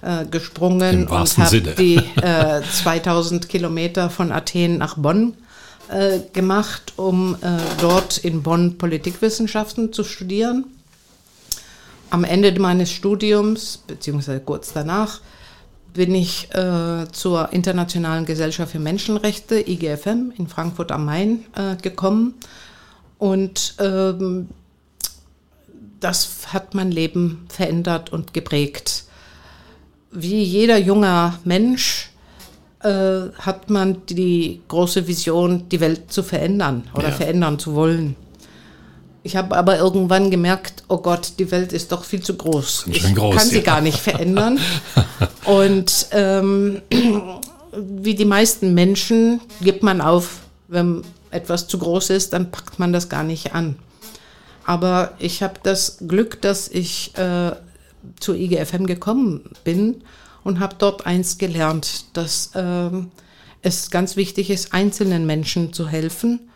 [0.01, 5.35] äh, gesprungen und habe die äh, 2000 Kilometer von Athen nach Bonn
[5.89, 10.65] äh, gemacht, um äh, dort in Bonn Politikwissenschaften zu studieren.
[12.09, 15.21] Am Ende meines Studiums, beziehungsweise kurz danach,
[15.93, 22.35] bin ich äh, zur Internationalen Gesellschaft für Menschenrechte, IGFM, in Frankfurt am Main äh, gekommen
[23.23, 24.49] und ähm,
[26.01, 29.05] das hat mein Leben verändert und geprägt.
[30.11, 32.11] Wie jeder junger Mensch
[32.81, 37.13] äh, hat man die große Vision, die Welt zu verändern oder ja.
[37.13, 38.17] verändern zu wollen.
[39.23, 42.87] Ich habe aber irgendwann gemerkt, oh Gott, die Welt ist doch viel zu groß.
[42.87, 44.59] Ich groß, kann sie gar nicht verändern.
[45.45, 46.81] Und ähm,
[47.71, 52.93] wie die meisten Menschen gibt man auf, wenn etwas zu groß ist, dann packt man
[52.93, 53.77] das gar nicht an.
[54.65, 57.51] Aber ich habe das Glück, dass ich äh,
[58.19, 60.03] zur IGFM gekommen bin
[60.43, 62.89] und habe dort eins gelernt, dass äh,
[63.61, 66.49] es ganz wichtig ist, einzelnen Menschen zu helfen.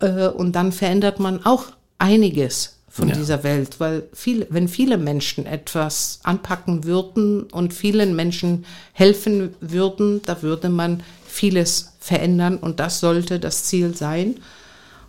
[0.00, 1.66] Äh, und dann verändert man auch
[1.98, 3.16] einiges von ja.
[3.16, 10.22] dieser Welt, weil viele, wenn viele Menschen etwas anpacken würden und vielen Menschen helfen würden,
[10.24, 14.36] da würde man vieles verändern und das sollte das Ziel sein.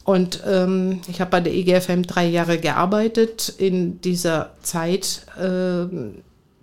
[0.06, 3.54] Und ähm, ich habe bei der IGFM drei Jahre gearbeitet.
[3.58, 5.88] In dieser Zeit äh,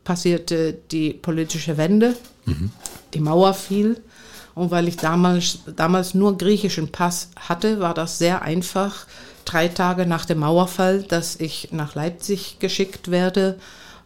[0.04, 2.16] passierte die politische Wende,
[2.46, 2.70] mhm.
[3.12, 4.00] die Mauer fiel.
[4.54, 9.06] Und weil ich damals, damals nur griechischen Pass hatte, war das sehr einfach,
[9.44, 13.58] drei Tage nach dem Mauerfall, dass ich nach Leipzig geschickt werde,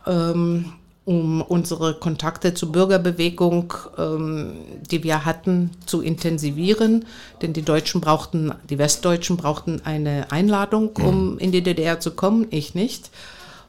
[0.07, 0.73] ähm,
[1.07, 4.53] um unsere Kontakte zur Bürgerbewegung, ähm,
[4.91, 7.07] die wir hatten, zu intensivieren.
[7.41, 11.05] Denn die Deutschen brauchten, die Westdeutschen brauchten eine Einladung, mhm.
[11.05, 13.11] um in die DDR zu kommen, ich nicht.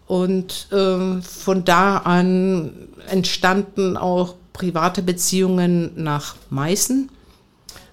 [0.08, 2.71] Und ähm, von da an
[3.08, 7.10] entstanden auch private Beziehungen nach Meißen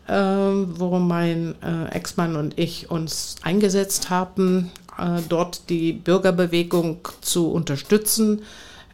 [0.07, 7.51] äh, wo mein äh, Ex-Mann und ich uns eingesetzt haben, äh, dort die Bürgerbewegung zu
[7.51, 8.43] unterstützen.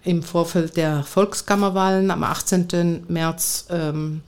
[0.02, 3.04] Im Vorfeld der Volkskammerwahlen am 18.
[3.08, 4.22] März ähm,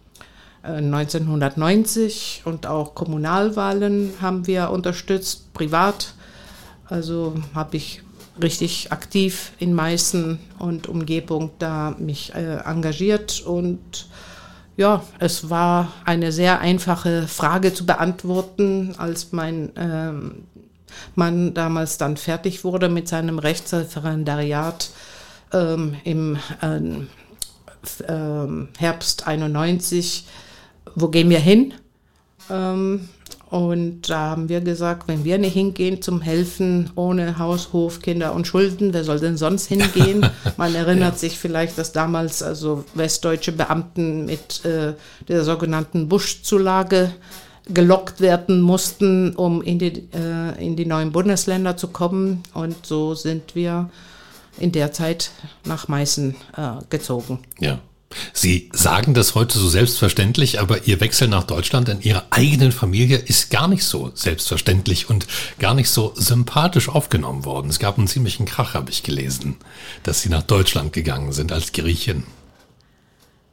[0.63, 6.15] 1990 äh, und auch Kommunalwahlen haben wir unterstützt, privat.
[6.89, 8.03] Also habe ich
[8.41, 14.09] richtig aktiv in Meißen und Umgebung da mich äh, engagiert und
[14.77, 20.45] ja, es war eine sehr einfache Frage zu beantworten, als mein ähm,
[21.15, 24.91] Mann damals dann fertig wurde mit seinem Rechtsreferendariat
[25.53, 27.09] ähm, im ähm,
[28.09, 30.27] ähm Herbst 91.
[30.95, 31.75] Wo gehen wir hin?
[32.51, 33.09] Ähm,
[33.53, 38.35] und da haben wir gesagt, wenn wir nicht hingehen zum Helfen ohne Haus, Hof, Kinder
[38.35, 40.27] und Schulden, wer soll denn sonst hingehen?
[40.57, 41.19] Man erinnert ja.
[41.19, 44.95] sich vielleicht, dass damals also westdeutsche Beamten mit äh,
[45.29, 47.13] der sogenannten Busch-Zulage
[47.69, 52.43] gelockt werden mussten, um in die, äh, in die neuen Bundesländer zu kommen.
[52.55, 53.91] Und so sind wir
[54.59, 55.31] in der Zeit
[55.65, 57.41] nach Meißen äh, gezogen.
[57.59, 57.81] Ja.
[58.33, 63.17] Sie sagen das heute so selbstverständlich, aber Ihr Wechsel nach Deutschland in Ihrer eigenen Familie
[63.17, 65.27] ist gar nicht so selbstverständlich und
[65.59, 67.71] gar nicht so sympathisch aufgenommen worden.
[67.71, 69.57] Es gab einen ziemlichen Krach, habe ich gelesen,
[70.03, 72.25] dass Sie nach Deutschland gegangen sind als Griechin.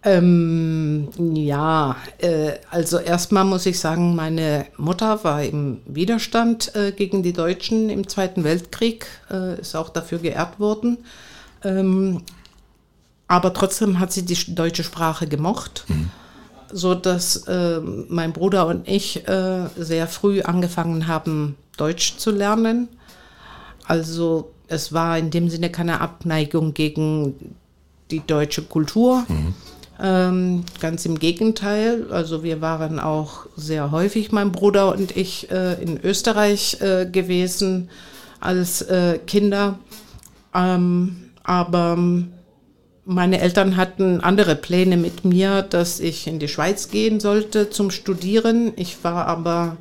[0.02, 7.22] Ähm, ja, äh, also erstmal muss ich sagen, meine Mutter war im Widerstand äh, gegen
[7.22, 11.00] die Deutschen im Zweiten Weltkrieg, äh, ist auch dafür geehrt worden.
[11.66, 12.22] Ähm,
[13.28, 16.10] aber trotzdem hat sie die deutsche Sprache gemocht, mhm.
[16.72, 22.88] so dass äh, mein Bruder und ich äh, sehr früh angefangen haben, Deutsch zu lernen.
[23.86, 27.56] Also es war in dem Sinne keine Abneigung gegen
[28.12, 29.26] die deutsche Kultur.
[29.28, 29.54] Mhm.
[30.02, 32.06] Ähm, ganz im Gegenteil.
[32.12, 37.90] Also wir waren auch sehr häufig, mein Bruder und ich, äh, in Österreich äh, gewesen
[38.40, 39.78] als äh, Kinder.
[40.56, 41.98] Ähm, aber
[43.04, 47.92] meine Eltern hatten andere Pläne mit mir, dass ich in die Schweiz gehen sollte zum
[47.92, 48.72] Studieren.
[48.78, 49.78] Ich war aber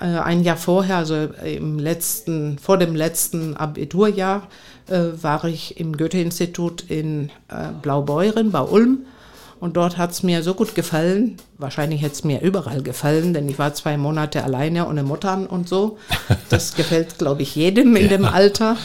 [0.00, 4.48] äh, ein Jahr vorher, also im letzten, vor dem letzten Abiturjahr,
[4.86, 9.00] äh, war ich im Goethe-Institut in äh, Blaubeuren bei Ulm.
[9.60, 11.36] Und dort hat es mir so gut gefallen.
[11.58, 15.68] Wahrscheinlich hätte es mir überall gefallen, denn ich war zwei Monate alleine ohne Muttern und
[15.68, 15.98] so.
[16.48, 18.08] Das gefällt, glaube ich, jedem in ja.
[18.08, 18.76] dem Alter.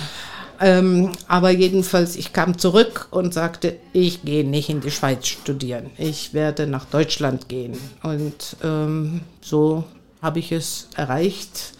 [0.60, 5.90] Ähm, aber jedenfalls, ich kam zurück und sagte, ich gehe nicht in die Schweiz studieren.
[5.98, 7.78] Ich werde nach Deutschland gehen.
[8.02, 9.84] Und ähm, so
[10.21, 11.74] habe ich es erreicht.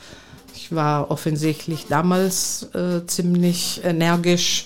[0.56, 4.66] Ich war offensichtlich damals äh, ziemlich energisch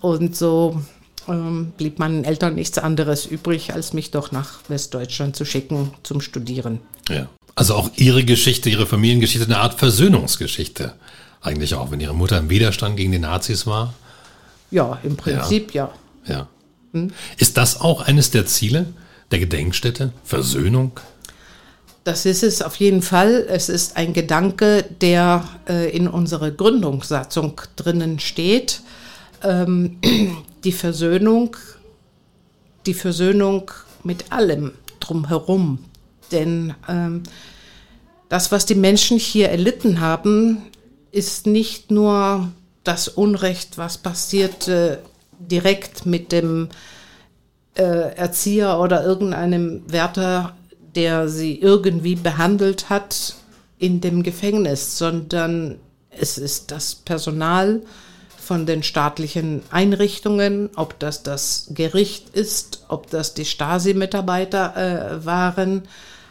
[0.00, 0.82] und so
[1.28, 6.20] ähm, blieb meinen Eltern nichts anderes übrig, als mich doch nach Westdeutschland zu schicken zum
[6.20, 6.80] Studieren.
[7.08, 7.28] Ja.
[7.54, 10.94] Also auch Ihre Geschichte, Ihre Familiengeschichte, eine Art Versöhnungsgeschichte.
[11.40, 13.94] Eigentlich auch, wenn ihre Mutter im Widerstand gegen die Nazis war?
[14.70, 15.90] Ja, im Prinzip ja.
[16.24, 16.34] Ja.
[16.34, 16.48] ja.
[16.92, 17.10] Hm?
[17.36, 18.86] Ist das auch eines der Ziele
[19.30, 20.12] der Gedenkstätte?
[20.24, 21.00] Versöhnung?
[22.04, 23.46] das ist es auf jeden Fall.
[23.48, 28.82] Es ist ein Gedanke, der äh, in unserer Gründungssatzung drinnen steht.
[29.42, 29.98] Ähm,
[30.64, 31.56] die Versöhnung,
[32.86, 33.70] die Versöhnung
[34.04, 35.84] mit allem drumherum.
[36.30, 37.22] Denn ähm,
[38.28, 40.62] das, was die Menschen hier erlitten haben,
[41.10, 42.50] ist nicht nur
[42.84, 45.00] das Unrecht, was passierte
[45.38, 46.68] direkt mit dem
[47.74, 50.56] äh, Erzieher oder irgendeinem Wärter,
[50.94, 53.36] der sie irgendwie behandelt hat
[53.78, 55.78] in dem Gefängnis, sondern
[56.10, 57.82] es ist das Personal
[58.42, 65.82] von den staatlichen Einrichtungen, ob das das Gericht ist, ob das die Stasi-Mitarbeiter äh, waren,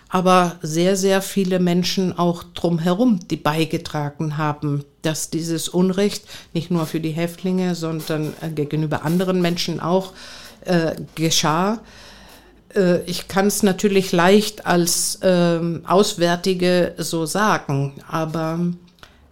[0.09, 6.85] aber sehr, sehr viele Menschen auch drumherum, die beigetragen haben, dass dieses Unrecht nicht nur
[6.85, 10.11] für die Häftlinge, sondern äh, gegenüber anderen Menschen auch
[10.65, 11.79] äh, geschah.
[12.75, 18.59] Äh, ich kann es natürlich leicht als ähm, Auswärtige so sagen, aber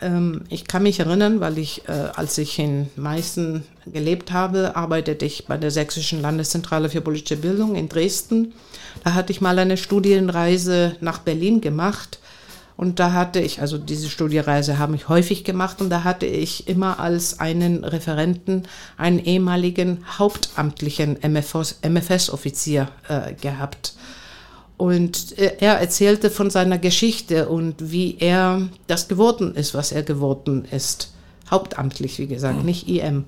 [0.02, 5.26] ähm, ich kann mich erinnern, weil ich, äh, als ich in Meißen gelebt habe, arbeitete
[5.26, 8.54] ich bei der Sächsischen Landeszentrale für politische Bildung in Dresden.
[9.04, 12.20] Da hatte ich mal eine Studienreise nach Berlin gemacht.
[12.78, 16.70] Und da hatte ich, also diese Studiereise habe ich häufig gemacht und da hatte ich
[16.70, 18.64] immer als einen Referenten
[18.96, 23.96] einen ehemaligen hauptamtlichen MFS-Offizier äh, gehabt.
[24.80, 30.64] Und er erzählte von seiner Geschichte und wie er das geworden ist, was er geworden
[30.72, 31.12] ist.
[31.52, 32.66] Hauptamtlich, wie gesagt, mhm.
[32.66, 33.26] nicht IM.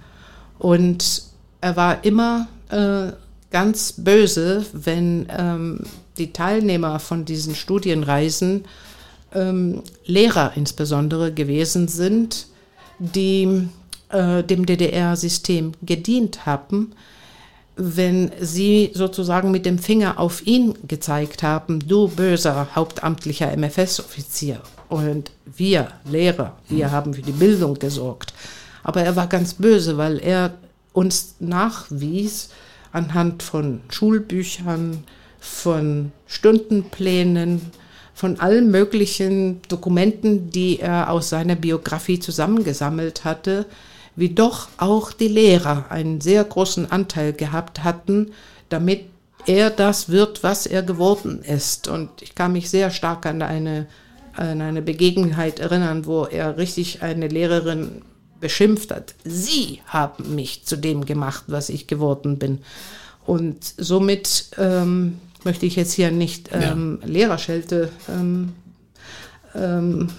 [0.60, 1.24] Und
[1.60, 3.12] er war immer äh,
[3.50, 5.82] ganz böse, wenn ähm,
[6.18, 8.64] die Teilnehmer von diesen Studienreisen
[9.36, 12.48] ähm, Lehrer insbesondere gewesen sind,
[12.98, 13.68] die
[14.08, 16.94] äh, dem DDR-System gedient haben
[17.76, 25.32] wenn sie sozusagen mit dem Finger auf ihn gezeigt haben, du böser hauptamtlicher MFS-Offizier und
[25.46, 26.92] wir Lehrer, wir mhm.
[26.92, 28.34] haben für die Bildung gesorgt.
[28.84, 30.54] Aber er war ganz böse, weil er
[30.94, 32.50] uns nachwies
[32.92, 35.04] anhand von Schulbüchern,
[35.40, 37.62] von Stundenplänen,
[38.14, 43.66] von allen möglichen Dokumenten, die er aus seiner Biografie zusammengesammelt hatte,
[44.16, 48.32] wie doch auch die Lehrer einen sehr großen Anteil gehabt hatten,
[48.70, 49.06] damit
[49.46, 51.88] er das wird, was er geworden ist.
[51.88, 53.88] Und ich kann mich sehr stark an eine,
[54.34, 58.02] an eine Begebenheit erinnern, wo er richtig eine Lehrerin
[58.40, 59.16] beschimpft hat.
[59.24, 62.60] Sie haben mich zu dem gemacht, was ich geworden bin.
[63.26, 67.08] Und somit ähm, möchte ich jetzt hier nicht ähm, ja.
[67.08, 68.54] Lehrerschelte ähm,
[69.56, 70.10] ähm,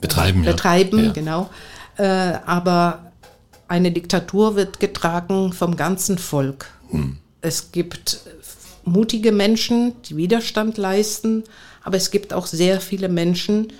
[0.00, 0.42] betreiben.
[0.42, 1.12] Betreiben, ja.
[1.12, 1.50] genau.
[1.96, 2.04] Äh,
[2.46, 3.12] aber
[3.68, 6.66] eine Diktatur wird getragen vom ganzen Volk.
[6.90, 7.18] Hm.
[7.40, 8.20] Es gibt
[8.84, 11.44] mutige Menschen, die Widerstand leisten,
[11.82, 13.72] aber es gibt auch sehr viele Menschen,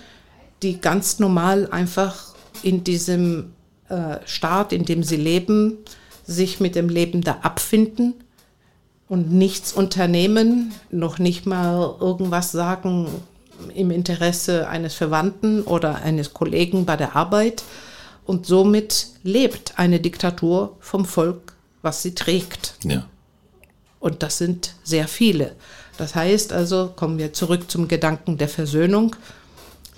[0.62, 3.52] die ganz normal einfach in diesem
[3.88, 5.78] äh, Staat, in dem sie leben,
[6.26, 8.14] sich mit dem Leben da abfinden
[9.08, 13.08] und nichts unternehmen, noch nicht mal irgendwas sagen
[13.74, 17.62] im Interesse eines Verwandten oder eines Kollegen bei der Arbeit,
[18.26, 22.74] und somit lebt eine Diktatur vom Volk, was sie trägt.
[22.84, 23.06] Ja.
[24.00, 25.56] Und das sind sehr viele.
[25.96, 29.16] Das heißt also, kommen wir zurück zum Gedanken der Versöhnung,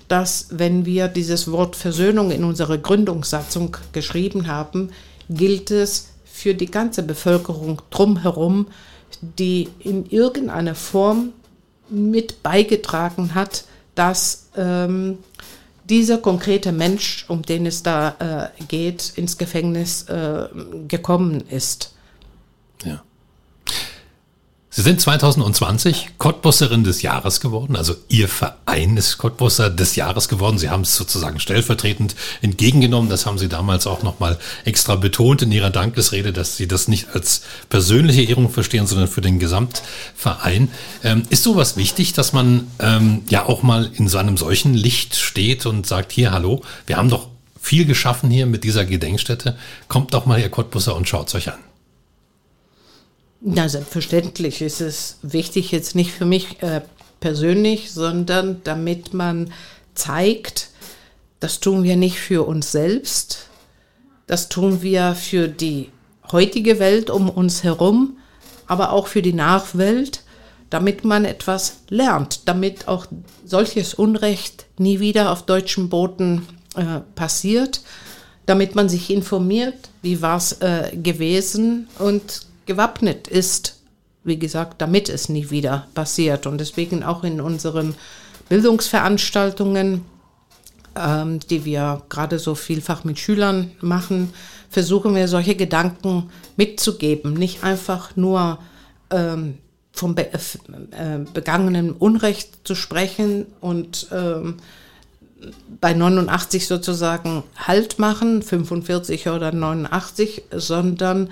[0.09, 4.91] dass wenn wir dieses Wort Versöhnung in unserer Gründungssatzung geschrieben haben,
[5.29, 8.69] gilt es für die ganze Bevölkerung drumherum,
[9.21, 11.33] die in irgendeiner Form
[11.89, 13.65] mit beigetragen hat,
[13.95, 15.19] dass ähm,
[15.89, 20.49] dieser konkrete Mensch, um den es da äh, geht, ins Gefängnis äh,
[20.89, 21.96] gekommen ist.
[24.77, 30.59] Sie sind 2020 Cottbusserin des Jahres geworden, also Ihr Verein ist Cottbusser des Jahres geworden.
[30.59, 33.09] Sie haben es sozusagen stellvertretend entgegengenommen.
[33.09, 37.07] Das haben Sie damals auch nochmal extra betont in Ihrer Dankesrede, dass Sie das nicht
[37.15, 40.69] als persönliche Ehrung verstehen, sondern für den Gesamtverein.
[41.03, 45.17] Ähm, ist sowas wichtig, dass man ähm, ja auch mal in so einem solchen Licht
[45.17, 49.57] steht und sagt, hier, hallo, wir haben doch viel geschaffen hier mit dieser Gedenkstätte.
[49.89, 51.66] Kommt doch mal, Ihr Cottbusser, und schaut es euch an.
[53.41, 56.81] Na, selbstverständlich ist es wichtig, jetzt nicht für mich äh,
[57.21, 59.53] persönlich, sondern damit man
[59.95, 60.71] zeigt,
[61.41, 63.49] das tun wir nicht für uns selbst,
[64.27, 65.91] das tun wir für die
[66.33, 68.17] heutige Welt um uns herum,
[68.67, 70.23] aber auch für die Nachwelt,
[70.71, 73.07] damit man etwas lernt, damit auch
[73.45, 77.83] solches Unrecht nie wieder auf deutschem Boden äh, passiert,
[78.47, 83.77] damit man sich informiert, wie war es äh, gewesen und gewappnet ist
[84.27, 86.47] wie gesagt, damit es nie wieder passiert.
[86.47, 87.95] Und deswegen auch in unseren
[88.49, 90.05] Bildungsveranstaltungen,
[90.97, 94.35] ähm, die wir gerade so vielfach mit Schülern machen,
[94.69, 97.35] versuchen wir solche Gedanken mitzugeben.
[97.35, 98.59] Nicht einfach nur
[99.11, 99.59] ähm,
[99.93, 100.39] vom be äh,
[100.91, 104.57] äh begangenen Unrecht zu sprechen und ähm,
[105.81, 111.31] bei 89 sozusagen Halt machen, 45 oder 89, sondern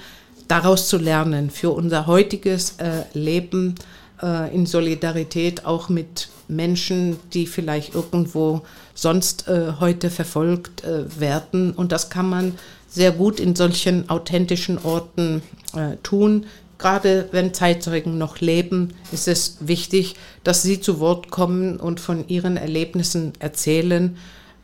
[0.49, 3.75] daraus zu lernen für unser heutiges äh, Leben
[4.23, 8.63] äh, in Solidarität auch mit Menschen, die vielleicht irgendwo
[8.95, 11.73] sonst äh, heute verfolgt äh, werden.
[11.73, 12.55] Und das kann man
[12.89, 15.43] sehr gut in solchen authentischen Orten
[15.75, 16.47] äh, tun.
[16.79, 22.29] Gerade wenn Zeitzeugen noch leben, ist es wichtig, dass sie zu Wort kommen und von
[22.29, 24.17] ihren Erlebnissen erzählen,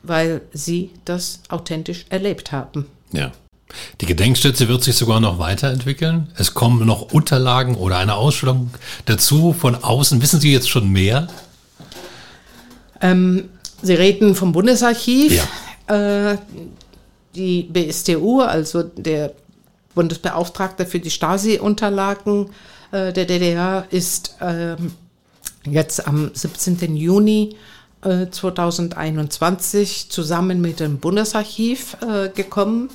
[0.03, 2.87] weil sie das authentisch erlebt haben.
[3.13, 3.33] Ja.
[4.01, 6.29] Die Gedenkstätte wird sich sogar noch weiterentwickeln.
[6.37, 8.71] Es kommen noch Unterlagen oder eine Ausstellung
[9.05, 10.23] dazu von außen.
[10.23, 11.29] Wissen Sie jetzt schon mehr?
[13.01, 13.49] Ähm,
[13.83, 15.47] Sie reden vom Bundesarchiv.
[15.89, 16.33] Ja.
[16.33, 16.39] Äh,
[17.35, 19.33] die BSTU, also der
[19.95, 22.51] Bundesbeauftragte für die Stasi-Unterlagen
[22.91, 24.77] äh, der DDR, ist äh,
[25.65, 26.97] jetzt am 17.
[26.97, 27.57] Juni
[28.03, 32.91] 2021 äh, zusammen mit dem Bundesarchiv äh, gekommen.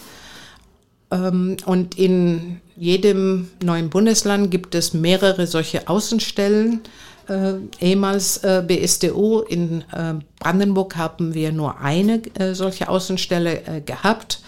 [1.16, 6.82] Ähm, und in jedem neuen Bundesland gibt es mehrere solche Außenstellen.
[7.28, 13.82] Äh, ehemals äh, BSDO in äh, Brandenburg haben wir nur eine äh, solche Außenstelle äh,
[13.82, 14.42] gehabt.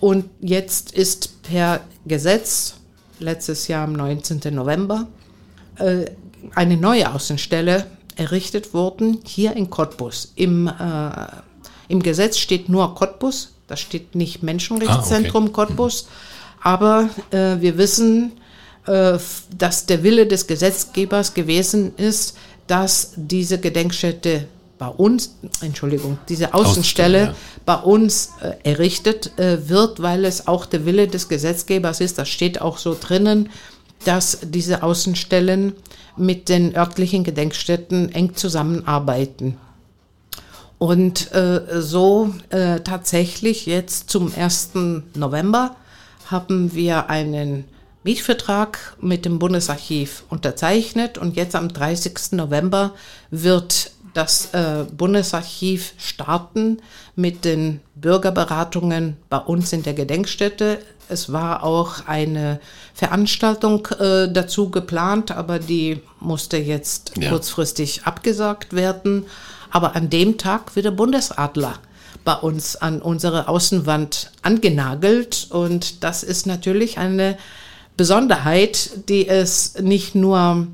[0.00, 2.74] Und jetzt ist per Gesetz,
[3.20, 4.40] letztes Jahr am 19.
[4.54, 5.06] November,
[5.76, 6.06] äh,
[6.54, 7.86] eine neue Außenstelle
[8.16, 10.32] errichtet worden, hier in Cottbus.
[10.36, 10.70] Im,
[11.88, 15.54] Im Gesetz steht nur Cottbus, da steht nicht Menschenrechtszentrum ah, okay.
[15.54, 16.08] Cottbus.
[16.62, 18.32] Aber wir wissen,
[18.86, 19.18] äh,
[19.56, 24.46] dass der Wille des Gesetzgebers gewesen ist, dass diese Gedenkstätte
[24.78, 27.34] bei uns, Entschuldigung, diese Außenstelle ja.
[27.66, 32.30] bei uns äh, errichtet äh, wird, weil es auch der Wille des Gesetzgebers ist, das
[32.30, 33.50] steht auch so drinnen,
[34.04, 35.74] dass diese Außenstellen
[36.16, 39.58] mit den örtlichen Gedenkstätten eng zusammenarbeiten.
[40.80, 44.70] Und äh, so äh, tatsächlich jetzt zum 1.
[45.14, 45.76] November
[46.30, 47.64] haben wir einen
[48.02, 52.32] Mietvertrag mit dem Bundesarchiv unterzeichnet und jetzt am 30.
[52.32, 52.94] November
[53.30, 56.78] wird das äh, Bundesarchiv starten
[57.14, 60.78] mit den Bürgerberatungen bei uns in der Gedenkstätte.
[61.10, 62.58] Es war auch eine
[62.94, 67.28] Veranstaltung äh, dazu geplant, aber die musste jetzt ja.
[67.28, 69.26] kurzfristig abgesagt werden.
[69.70, 71.74] Aber an dem Tag wird der Bundesadler
[72.24, 77.38] bei uns an unsere Außenwand angenagelt und das ist natürlich eine
[77.96, 80.66] Besonderheit, die es nicht nur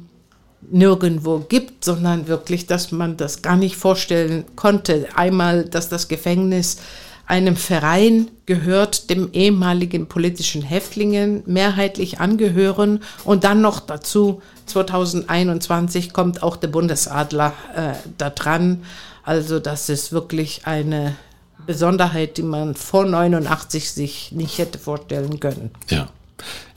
[0.71, 5.09] nirgendwo gibt, sondern wirklich, dass man das gar nicht vorstellen konnte.
[5.15, 6.79] Einmal, dass das Gefängnis
[7.27, 16.43] einem Verein gehört, dem ehemaligen politischen Häftlingen mehrheitlich angehören und dann noch dazu 2021 kommt
[16.43, 18.85] auch der Bundesadler äh, da dran.
[19.25, 21.17] Also das ist wirklich eine
[21.67, 25.71] Besonderheit, die man vor 89 sich nicht hätte vorstellen können.
[25.91, 26.09] Ja.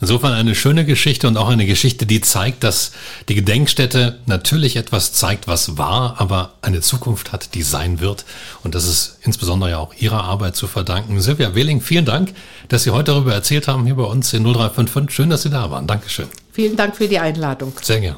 [0.02, 2.92] Insofern eine schöne Geschichte und auch eine Geschichte, die zeigt, dass
[3.28, 8.24] die Gedenkstätte natürlich etwas zeigt, was war, aber eine Zukunft hat, die sein wird.
[8.64, 11.20] Und das ist insbesondere ja auch Ihrer Arbeit zu verdanken.
[11.20, 12.34] Silvia Wehling, vielen Dank,
[12.70, 15.14] dass Sie heute darüber erzählt haben hier bei uns in 0355.
[15.14, 15.86] Schön, dass Sie da waren.
[15.88, 16.28] Dankeschön.
[16.54, 17.74] Vielen Dank für die Einladung.
[17.82, 18.18] Sehr gern.